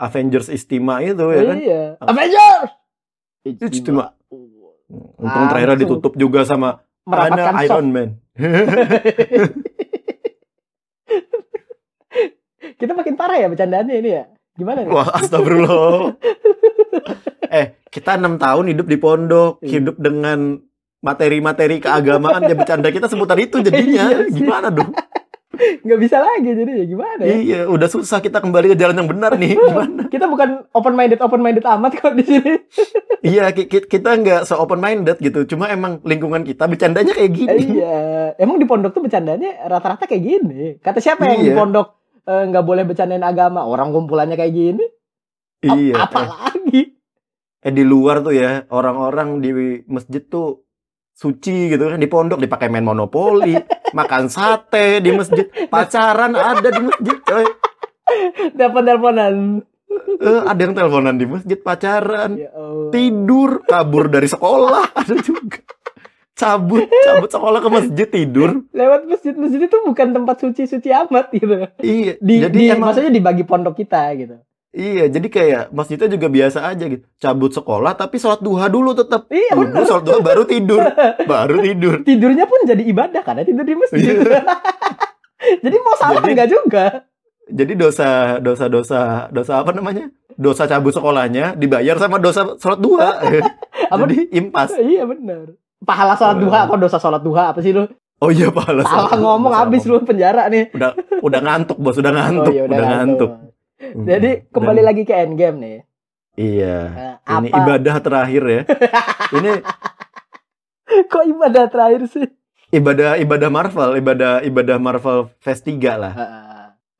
[0.00, 1.56] Avengers Istima itu ya kan.
[1.60, 1.82] Iya.
[2.00, 2.70] Avengers.
[3.44, 4.16] Istimewa.
[5.20, 7.68] Untung terakhir ditutup juga sama merapatkan soft.
[7.68, 8.10] Iron Man.
[13.16, 14.24] parah ya bercandaannya ini ya.
[14.56, 14.92] Gimana nih?
[14.92, 16.16] Wah, astagfirullah.
[17.58, 19.80] eh, kita enam tahun hidup di pondok, Iya.
[19.80, 20.62] hidup dengan
[21.00, 24.04] materi-materi keagamaan ya bercanda kita seputar itu jadinya.
[24.06, 24.18] Iya.
[24.28, 24.90] Gimana dong?
[25.56, 27.32] Nggak bisa lagi jadi ya gimana ya?
[27.34, 29.56] Iya, udah susah kita kembali ke jalan yang benar nih.
[29.58, 30.04] Gimana?
[30.06, 32.54] Kita bukan open minded open minded amat kok di sini.
[33.26, 35.48] Iya, ki- ki- kita nggak se open minded gitu.
[35.48, 37.58] Cuma emang lingkungan kita bercandanya kayak gini.
[37.74, 37.96] iya.
[38.36, 40.62] Emang di pondok tuh bercandanya rata-rata kayak gini.
[40.78, 41.56] Kata siapa yang di Iya.
[41.56, 41.88] pondok
[42.22, 43.64] eh, nggak boleh bercandain agama?
[43.64, 44.84] Orang kumpulannya kayak gini.
[45.58, 46.04] Iya.
[46.04, 46.80] Apa Eh, lagi?
[47.64, 49.50] eh, di luar tuh ya, orang-orang di
[49.86, 50.65] masjid tuh
[51.16, 53.56] suci gitu kan di pondok dipakai main monopoli,
[53.98, 57.46] makan sate di masjid, pacaran ada di masjid, coy.
[58.52, 59.64] Telepon-teleponan.
[60.18, 62.92] Eh, ada yang teleponan di masjid pacaran, Ya Allah.
[62.92, 65.64] tidur, kabur dari sekolah, ada juga.
[66.36, 68.60] Cabut, cabut sekolah ke masjid tidur.
[68.70, 71.64] Lewat masjid-masjid itu bukan tempat suci-suci amat gitu.
[71.80, 74.36] Iya, Di, jadi di- emang maksudnya dibagi pondok kita gitu.
[74.76, 77.08] Iya, jadi kayak masjidnya juga biasa aja gitu.
[77.16, 79.24] Cabut sekolah tapi sholat duha dulu tetap.
[79.26, 79.88] Iya, bener.
[79.88, 80.84] sholat duha baru tidur.
[81.32, 81.94] baru tidur.
[82.04, 84.20] Tidurnya pun jadi ibadah karena tidur di masjid.
[84.20, 84.44] Iya.
[85.64, 86.84] jadi mau salah Jadi- enggak juga.
[87.46, 88.08] Jadi dosa
[88.38, 89.00] dosa dosa
[89.30, 90.10] dosa apa namanya?
[90.34, 93.10] Dosa cabut sekolahnya dibayar sama dosa sholat duha.
[93.92, 94.02] Apa?
[94.04, 94.74] Jadi impas.
[94.74, 95.54] Iya benar.
[95.80, 97.86] Pahala sholat duha kok dosa sholat duha apa sih lu?
[98.18, 98.82] Oh iya pahala.
[98.82, 100.74] Salah sholat- ngomong habis lu penjara nih.
[100.74, 100.90] Udah
[101.22, 103.30] udah ngantuk bos, udah ngantuk, Oh iya udah, ngantuk.
[103.30, 103.45] Hmm.
[103.80, 105.78] Jadi kembali Dan- lagi ke endgame nih.
[106.36, 106.78] Iya.
[106.92, 108.62] Eh, Ini apa ibadah terakhir ya.
[109.36, 109.52] Ini
[111.08, 112.28] kok ibadah terakhir sih?
[112.66, 116.12] ibadah ibadah Marvel, ibadah ibadah Marvel Phase 3 lah.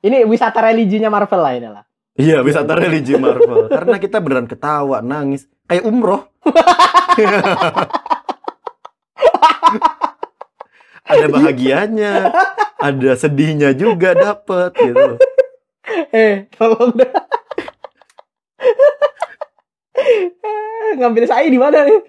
[0.00, 1.84] Ini wisata religinya Marvel lah ini lah.
[2.16, 3.68] Iya, wisata religi Marvel.
[3.68, 6.24] Karena kita beneran ketawa, nangis, kayak umroh.
[11.06, 12.32] ada bahagianya,
[12.80, 15.20] ada sedihnya juga dapet gitu.
[16.10, 17.12] Eh, tolong dah.
[19.96, 22.00] Eh, Ngambil saya di mana nih?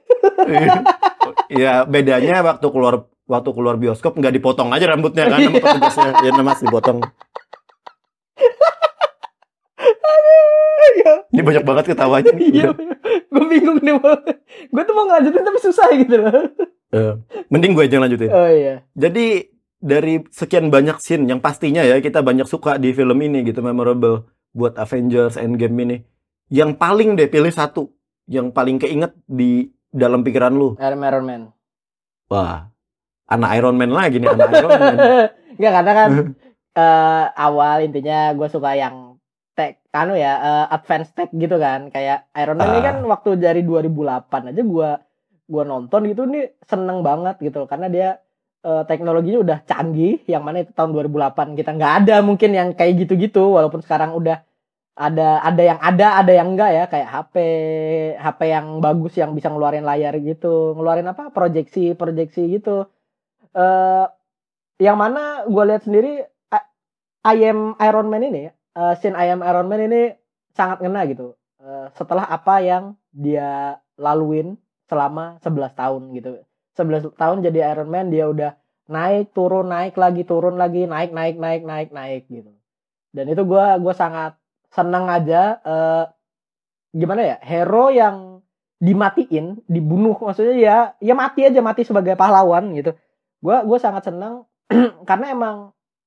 [1.47, 6.11] ya bedanya waktu keluar waktu keluar bioskop nggak dipotong aja rambutnya kan sama petugasnya.
[6.25, 6.99] Ya mas dipotong.
[11.31, 12.33] Ini banyak banget ketawanya.
[12.35, 12.73] Iya,
[13.29, 13.93] gue bingung nih.
[14.73, 16.33] Gue tuh mau ngelanjutin tapi susah gitu loh.
[16.91, 17.13] Eh,
[17.51, 18.31] mending gue aja lanjutin.
[18.31, 18.83] Oh iya.
[18.95, 23.61] Jadi dari sekian banyak scene yang pastinya ya kita banyak suka di film ini gitu
[23.61, 25.97] memorable buat Avengers Endgame ini.
[26.49, 27.91] Yang paling deh pilih satu
[28.25, 30.73] yang paling keinget di dalam pikiran lu.
[30.79, 31.41] Iron Man, Iron Man.
[32.27, 32.67] Wah,
[33.27, 34.95] anak Iron Man lagi nih anak Iron Man.
[35.57, 36.09] Enggak karena kan
[36.81, 39.17] eh, awal intinya gue suka yang
[39.53, 42.85] tech anu ya eh, advance tech gitu kan kayak Iron Man ini Ah.
[42.93, 44.89] kan waktu dari 2008 aja gua
[45.47, 48.09] gua nonton gitu nih seneng banget gitu karena dia
[48.67, 52.93] eh, teknologinya udah canggih yang mana itu tahun 2008 kita nggak ada mungkin yang kayak
[53.07, 54.43] gitu-gitu walaupun sekarang udah
[54.97, 57.35] ada ada yang ada ada yang enggak ya kayak HP
[58.17, 62.89] HP yang bagus yang bisa ngeluarin layar gitu ngeluarin apa proyeksi proyeksi gitu.
[63.53, 64.05] Eh
[64.81, 66.25] yang mana gue lihat sendiri
[67.25, 70.01] I- am Iron Man ini eh, scene I am Iron Man ini
[70.57, 71.37] sangat ngena gitu.
[71.61, 74.57] Eh, setelah apa yang dia laluin
[74.89, 76.46] selama 11 tahun gitu
[76.77, 78.53] 11 tahun jadi Iron Man dia udah
[78.87, 82.53] naik turun naik lagi turun lagi naik naik naik naik naik gitu.
[83.11, 84.37] Dan itu gua gua sangat
[84.71, 86.05] seneng aja eh,
[86.95, 88.39] gimana ya hero yang
[88.77, 92.95] dimatiin dibunuh maksudnya ya ya mati aja mati sebagai pahlawan gitu.
[93.41, 94.45] Gua gua sangat seneng
[95.09, 95.55] karena emang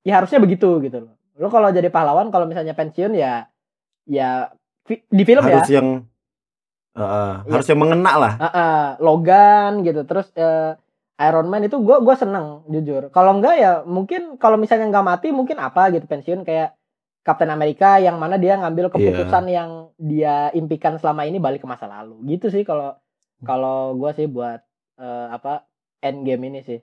[0.06, 1.14] ya harusnya begitu gitu loh.
[1.36, 3.48] Lo kalau jadi pahlawan kalau misalnya pensiun ya
[4.08, 4.48] ya
[4.88, 6.09] di film harus ya yang
[6.96, 7.52] uh, Iya.
[7.52, 8.32] harus yang mengena lah.
[8.38, 10.02] Ah, ah, Logan gitu.
[10.04, 10.74] Terus eh,
[11.20, 13.12] Iron Man itu gue gua seneng jujur.
[13.12, 16.74] Kalau enggak ya mungkin kalau misalnya nggak mati mungkin apa gitu pensiun kayak
[17.20, 19.70] Captain America yang mana dia ngambil keputusan yang
[20.00, 22.16] dia impikan selama ini balik ke masa lalu.
[22.24, 22.96] Gitu sih kalau
[23.44, 24.64] kalau gue sih buat
[24.96, 25.68] eh, apa
[26.00, 26.80] Endgame ini sih.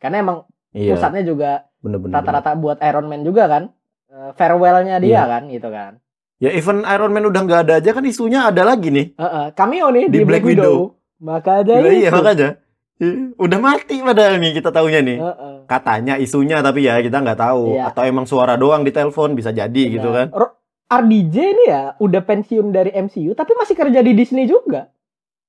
[0.00, 0.38] Karena emang
[0.74, 3.70] Iya, pusatnya juga rata-rata buat Iron Man juga kan.
[4.10, 5.24] Eh, farewellnya dia Iya.
[5.28, 6.00] kan gitu kan
[6.38, 9.14] Ya even Iron Man udah nggak ada aja kan isunya ada lagi nih.
[9.14, 10.74] Heeh, cameo nih di, Di Black, Black Widow.
[10.74, 11.02] Widow.
[11.24, 12.48] maka aja Gila, iya makanya.
[12.94, 15.18] Ih, Udah mati padahal nih kita taunya nih.
[15.18, 15.54] Heeh.
[15.64, 17.74] Katanya isunya tapi ya kita nggak tahu.
[17.74, 17.88] Iya.
[17.88, 20.26] Atau emang suara doang di telepon bisa jadi gitu Nah, kan.
[20.30, 20.54] Ro-
[20.84, 24.90] RDJ ini ya udah pensiun dari MCU tapi masih kerja di Disney juga.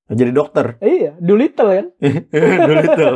[0.06, 0.78] Jadi dokter.
[0.80, 1.86] Iya, Doolittle kan.
[2.86, 3.08] Itu.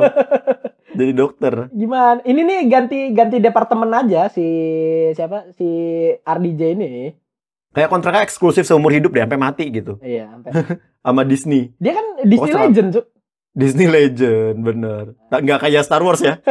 [0.89, 1.53] Jadi dokter.
[1.69, 2.19] Gimana?
[2.21, 4.41] Ini nih ganti ganti departemen aja si
[5.13, 5.69] siapa si
[6.19, 7.13] RDJ ini.
[7.69, 9.97] Kayak kontraknya eksklusif seumur hidup deh sampai mati gitu.
[9.99, 10.51] Iya, sampai.
[11.05, 11.71] Sama Disney.
[11.77, 13.05] Dia kan Disney selalu- Legend, Cuk.
[13.51, 15.03] Disney Legend, bener.
[15.27, 16.37] Tak- Nggak kayak Star Wars ya.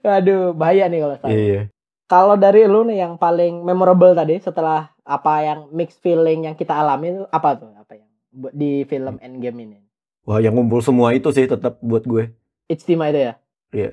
[0.00, 1.30] Aduh, bahaya nih kalau salah.
[1.30, 1.60] iya.
[2.06, 6.72] kalau dari lu nih yang paling memorable tadi setelah apa yang mixed feeling yang kita
[6.72, 7.68] alami itu apa tuh?
[7.76, 8.08] Apa yang
[8.50, 9.78] di film Endgame ini?
[10.24, 12.32] Wah, yang ngumpul semua itu sih tetap buat gue.
[12.66, 13.32] Istimewa itu ya?
[13.70, 13.90] Iya.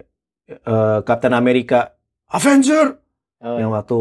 [0.48, 1.92] Eh, Captain America,
[2.28, 3.00] Avenger.
[3.38, 4.00] Oh, Yang waktu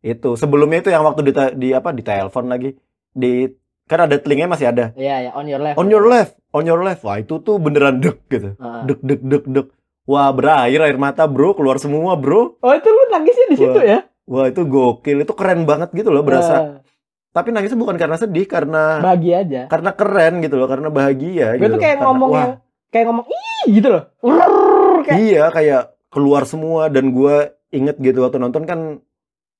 [0.00, 2.74] itu sebelumnya itu yang waktu di, di apa di telepon lagi
[3.10, 3.50] di
[3.84, 4.84] kan ada telinganya masih ada.
[4.94, 5.76] Iya ya, on your left.
[5.76, 7.00] On your left, on your left.
[7.02, 8.52] Wah, itu tuh beneran deg gitu.
[8.54, 8.80] Heeh.
[8.84, 9.66] Deg deg deg deg.
[10.04, 12.60] Wah, berair air mata, Bro, keluar semua, Bro.
[12.60, 14.04] Oh itu lu nangisnya di situ ya?
[14.28, 15.24] Wah, itu gokil.
[15.24, 16.54] Itu keren banget gitu loh, berasa.
[16.56, 16.68] Eh,
[17.32, 19.62] Tapi nangisnya bukan karena sedih, karena bahagia aja.
[19.68, 21.72] karena keren gitu loh, karena bahagia Gue gitu.
[21.76, 22.52] tuh kayak Karena, ngomong wah, yang
[22.88, 24.02] kayak ngomong ih gitu loh.
[24.20, 24.52] Urr,
[25.04, 28.80] kayak Iya, kayak keluar semua dan gua inget gitu waktu nonton kan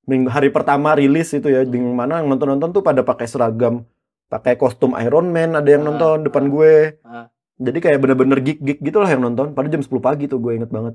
[0.09, 3.85] minggu hari pertama rilis itu ya, di mana yang nonton-nonton tuh pada pakai seragam,
[4.27, 6.97] pakai kostum Iron Man, ada yang Ah, nonton depan gue.
[7.05, 7.29] ah.
[7.59, 9.51] Jadi kayak bener-bener geek-geek gitu lah yang nonton.
[9.51, 10.95] Pada jam 10 pagi tuh gue inget banget.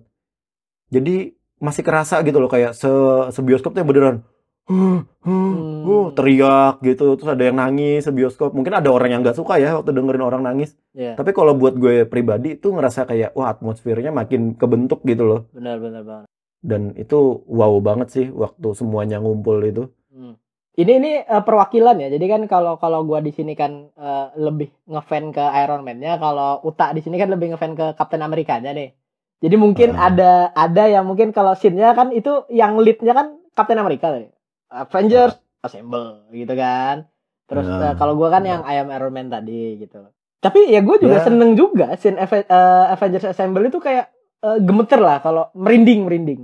[0.90, 2.90] Jadi masih kerasa gitu loh kayak se
[3.32, 4.20] sebioskopnya beneran
[4.68, 5.84] huh, huh, Hmm.
[5.88, 9.80] huh, teriak gitu terus ada yang nangis sebioskop mungkin ada orang yang nggak suka ya
[9.80, 14.12] waktu dengerin orang nangis Iya, tapi kalau buat gue pribadi itu ngerasa kayak wah atmosfernya
[14.12, 16.28] makin kebentuk gitu loh benar benar banget.
[16.64, 20.38] Dan itu wow banget sih waktu semuanya ngumpul itu Hmm.
[20.74, 22.10] Ini ini eh, perwakilan ya.
[22.10, 26.62] Jadi kan kalau kalau gua di sini kan eh, lebih ngefan ke Iron Man-nya, kalau
[26.62, 28.90] Uta di sini kan lebih ngefan ke Captain America-nya nih.
[29.38, 30.08] Jadi mungkin Ah.
[30.08, 34.30] ada ada yang mungkin kalau scene-nya kan itu yang lead-nya kan Captain America tadi.
[34.70, 37.06] Avengers Assemble gitu kan.
[37.46, 37.92] Terus Ah.
[37.92, 40.10] eh, kalau gua kan yang I am Iron Man tadi gitu.
[40.40, 41.24] Tapi ya gue juga Ya.
[41.24, 42.50] seneng juga scene Ave-
[42.90, 44.12] Avengers Assemble itu kayak
[44.44, 46.42] eh, gemeter lah kalau merinding merinding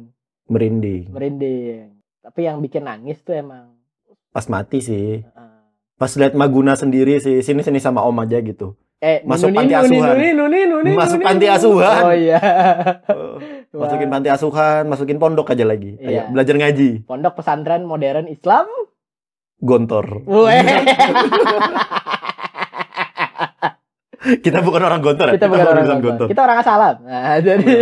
[0.47, 1.99] merinding merinding.
[2.19, 3.75] Tapi yang bikin nangis tuh emang
[4.29, 5.59] pas mati sih eh,
[5.95, 9.71] pas lihat Maguna sendiri sih sini sini sama om aja gitu Eh, Masuk nuni, panti
[9.71, 10.11] nuni, asuhan.
[10.11, 12.01] Nuni, nuni, nuni, Masuk nuni, panti asuhan.
[12.03, 12.39] Oh iya.
[13.71, 16.03] Masukin panti asuhan masukin pondok aja lagi Iya.
[16.03, 18.67] kayak belajar ngaji Pondok pesantren modern Islam.
[19.59, 20.23] gontor.
[24.45, 25.34] kita bukan orang gontor ya?
[25.36, 26.28] kita bukan orang bilang gontor.
[26.28, 26.95] Kita orang asalam.
[27.01, 27.74] Nah, jadi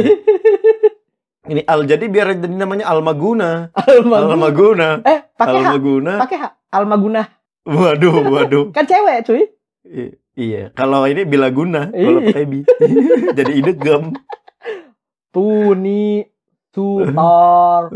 [1.48, 4.28] ini al jadi biar jadi namanya Almaguna Almaguna.
[4.30, 5.54] Almaguna Eh, pakai.
[5.58, 6.38] Almaguna Pakai.
[6.70, 7.22] Almaguna.
[7.64, 9.44] waduh waduh Kan cewek, cuy.
[9.84, 12.28] I- iya kalau ini Bilaguna kalau Iya.
[12.30, 12.60] pakai bi
[13.34, 14.12] jadi idegem
[15.30, 16.28] Tuni
[16.70, 17.90] Tutor.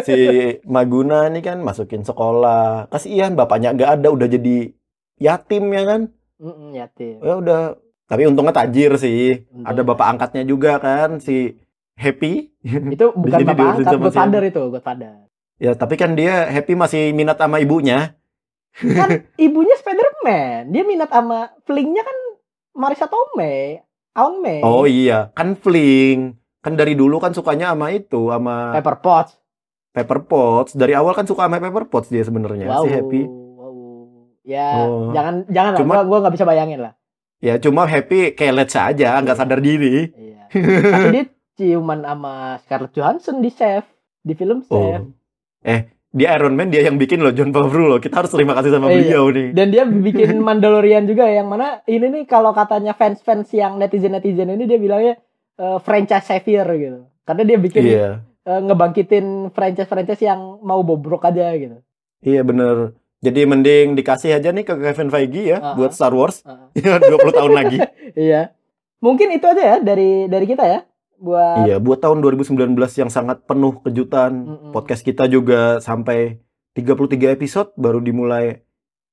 [0.00, 0.16] si
[0.64, 4.74] Maguna ini kan masukin sekolah kasihan bapaknya nggak ada udah jadi
[5.16, 6.00] yatim ya kan
[6.38, 7.18] Mm-mm, yatim.
[7.18, 7.60] ya udah
[8.06, 11.58] tapi untungnya tajir sih Untungnya ada bapak angkatnya juga kan si
[11.92, 15.14] Happy Itu bukan bapak angkat, Godfather itu, Godfather.
[15.56, 18.14] ya tapi kan dia Happy masih minat sama ibunya
[18.78, 20.70] Kan ibunya Spider-Man.
[20.70, 22.18] Dia minat sama flingnya kan
[22.72, 23.82] Marisa Tomei.
[24.14, 24.62] Aun Mei.
[24.62, 29.34] oh iya kan Fling kan dari dulu kan sukanya sama itu sama Pepper Potts.
[29.90, 32.82] Pepper Potts dari awal kan suka sama Pepper Potts dia sebenarnya Wow.
[32.82, 33.20] si Happy.
[34.48, 35.12] Ya, Oh.
[35.12, 35.78] jangan jangan lah.
[35.78, 36.92] Cuma- Gua, gua nggak bisa bayangin lah.
[37.38, 40.42] ya cuma Happy kelet saja nggak sadar diri Iya.
[40.88, 41.24] Tapi dia
[41.54, 43.84] ciuman sama Scarlett Johansson di Chef,
[44.18, 44.72] di film Chef.
[44.72, 45.06] oh
[45.60, 48.72] eh dia Iron Man dia yang bikin loh John Favreau loh kita harus terima kasih
[48.72, 48.96] sama Iya.
[48.96, 53.76] beliau nih Dan dia bikin Mandalorian juga yang mana ini nih kalau katanya fans-fans yang
[53.76, 55.14] netizen-netizen ini dia bilangnya
[55.54, 56.98] eh, franchise savior gitu.
[57.22, 58.08] Karena dia bikin iya
[58.42, 61.78] eh, ngebangkitin franchise-franchise yang mau bobrok aja gitu.
[62.20, 65.74] iya bener jadi mending dikasih aja nih ke Kevin Feige ya Ah.
[65.74, 66.70] buat Star Wars Ah.
[66.76, 67.78] ya 20 tahun lagi
[68.18, 68.54] Iya.
[68.98, 70.80] Mungkin itu aja ya dari dari kita ya
[71.14, 72.54] buat Iya, buat tahun 2019
[72.96, 74.32] yang sangat penuh kejutan.
[74.44, 74.70] Mm-mm.
[74.70, 76.38] Podcast kita juga sampai
[76.72, 76.94] 33
[77.32, 78.62] episode baru dimulai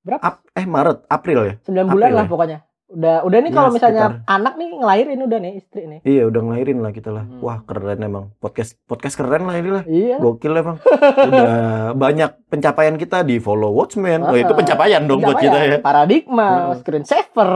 [0.01, 0.21] berapa?
[0.21, 1.53] Ap- eh Maret, April ya.
[1.63, 2.29] 9 bulan April lah ya?
[2.29, 2.57] pokoknya.
[2.85, 4.29] Udah udah nih Ya, kalau misalnya sekitar.
[4.29, 5.99] anak nih ngelahirin udah nih istri nih.
[6.03, 7.25] Iya, udah ngelahirin lah kita lah.
[7.25, 7.41] Hmm.
[7.41, 8.25] Wah, keren emang.
[8.37, 9.83] Podcast podcast keren lah ini lah.
[9.83, 10.17] Iya.
[10.17, 10.77] Gokil emang.
[10.77, 11.49] udah
[12.03, 14.21] banyak pencapaian kita di follow Watchmen.
[14.21, 15.77] Oh, itu Ah, pencapaian dong buat kita ya.
[15.79, 16.77] Paradigma, Hmm.
[16.77, 17.51] screensaver,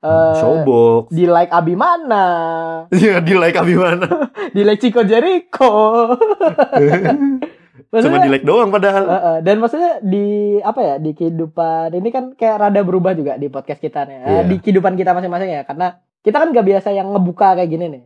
[0.00, 1.06] eh, Showbox.
[1.08, 2.24] di like Abimana,
[2.90, 4.06] Iya, di like Abimana.
[4.54, 5.70] di like Chico Jericho.
[7.80, 9.04] Cuma Maksudnya- di like doang padahal.
[9.04, 10.26] Eh, eh, dan maksudnya di
[10.58, 14.24] apa ya di kehidupan ini kan kayak rada berubah juga di podcast kita nih Eh,
[14.24, 14.42] Iya.
[14.44, 15.86] di kehidupan kita masing-masing ya karena
[16.18, 18.04] kita kan gak biasa yang ngebuka kayak gini nih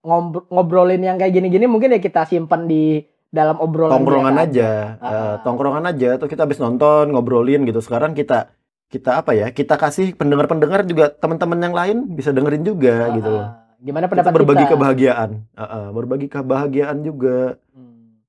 [0.00, 5.10] ngob- ngobrolin yang kayak gini-gini mungkin ya kita simpan di dalam obrolan tongkrongan aja, Ah.
[5.10, 6.14] Eh, tongkrongan aja.
[6.16, 7.80] Tuh kita habis nonton, ngobrolin gitu.
[7.80, 8.52] Sekarang kita
[8.86, 9.50] kita apa ya?
[9.50, 13.46] Kita kasih pendengar-pendengar juga teman-teman yang lain bisa dengerin juga Ah, gitu loh.
[13.80, 17.58] gimana Kita pendapat berbagi kita kebahagiaan, Ah, ah, berbagi kebahagiaan juga.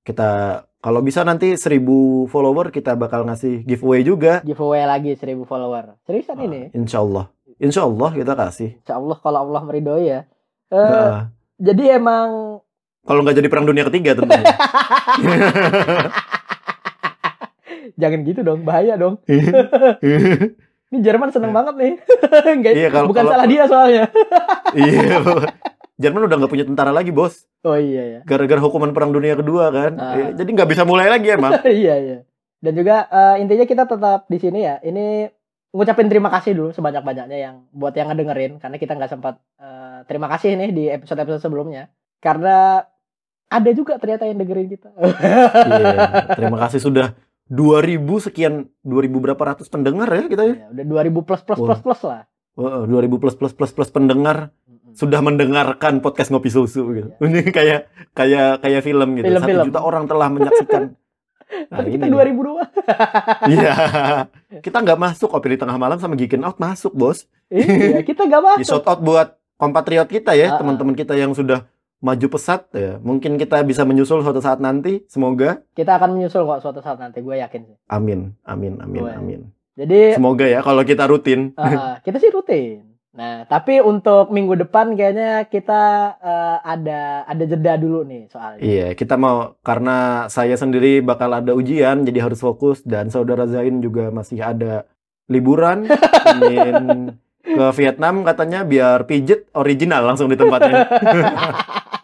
[0.06, 0.30] Kita
[0.78, 1.82] kalau bisa nanti 1000
[2.26, 4.40] follower kita bakal ngasih giveaway juga.
[4.40, 8.78] giveaway lagi 1000 follower seriusan Ah, ini Insya Allah, Insya Allah kita kasih.
[8.78, 10.20] Insya Allah kalau Allah meridoi ya
[10.68, 12.62] Eh, Ah, jadi emang
[13.02, 14.46] Kalau nggak jadi perang dunia ketiga tentunya.
[17.96, 19.22] Jangan gitu dong, bahaya dong.
[20.86, 21.94] Ini Jerman seneng banget nih.
[22.60, 24.04] Nggak- Iya, kalau- bukan kalau- salah dia soalnya.
[24.76, 25.18] iya.
[25.96, 27.48] Jerman udah nggak punya tentara lagi bos.
[27.64, 28.20] Oh iya ya.
[28.28, 29.96] Gara-gara hukuman perang dunia kedua kan.
[29.96, 31.56] Eh, Jadi nggak bisa mulai lagi emang.
[31.84, 32.18] iya iya.
[32.60, 34.76] Dan juga eh, intinya kita tetap di sini ya.
[34.84, 35.32] Ini
[35.72, 40.28] ngucapin terima kasih dulu sebanyak-banyaknya yang buat yang ngedengerin karena kita nggak sempat eh, terima
[40.36, 41.88] kasih nih di episode-episode sebelumnya.
[42.20, 42.84] Karena
[43.46, 44.90] ada juga ternyata yang dengerin kita.
[45.00, 45.94] Iya.
[46.38, 47.14] Terima kasih sudah
[47.46, 50.56] 2000 sekian 2000 berapa ratus pendengar ya kita ya.
[50.66, 52.26] Ya, udah 2000 plus plus plus plus lah.
[52.56, 54.50] Wah, 2000 plus plus plus plus pendengar.
[54.96, 57.10] Sudah mendengarkan podcast ngopi susu gitu.
[57.20, 57.80] Ini kayak
[58.16, 59.28] kayak kayak film gitu.
[59.28, 59.30] Iya.
[59.30, 59.66] Film, Satu film.
[59.70, 60.84] juta orang telah menyaksikan.
[61.46, 62.14] Nah, Tapi kita ini.
[62.18, 62.58] 2000 doang.
[63.54, 63.74] Iya.
[64.66, 67.30] Kita nggak masuk kopi di tengah malam sama Geekin Out masuk, Bos.
[67.54, 68.66] iya, kita nggak Di masuk.
[68.66, 71.70] shout out buat kompatriot kita ya, teman-teman kita yang sudah
[72.02, 72.98] maju pesat ya.
[72.98, 75.62] Mungkin kita bisa menyusul suatu saat nanti, semoga.
[75.78, 77.78] Kita akan menyusul kok suatu saat nanti, gue yakin sih.
[77.94, 79.42] Amin, amin, amin, amin.
[79.78, 81.54] Jadi Semoga ya kalau kita rutin.
[81.54, 82.95] Uh, kita sih rutin.
[83.16, 85.84] Nah, tapi untuk minggu depan kayaknya kita
[86.20, 88.60] uh, ada ada jeda dulu nih soalnya.
[88.60, 93.80] Iya, kita mau karena saya sendiri bakal ada ujian, jadi harus fokus dan saudara Zain
[93.80, 94.84] juga masih ada
[95.32, 95.88] liburan,
[96.44, 100.84] ingin ke Vietnam katanya biar pijet original langsung di tempatnya.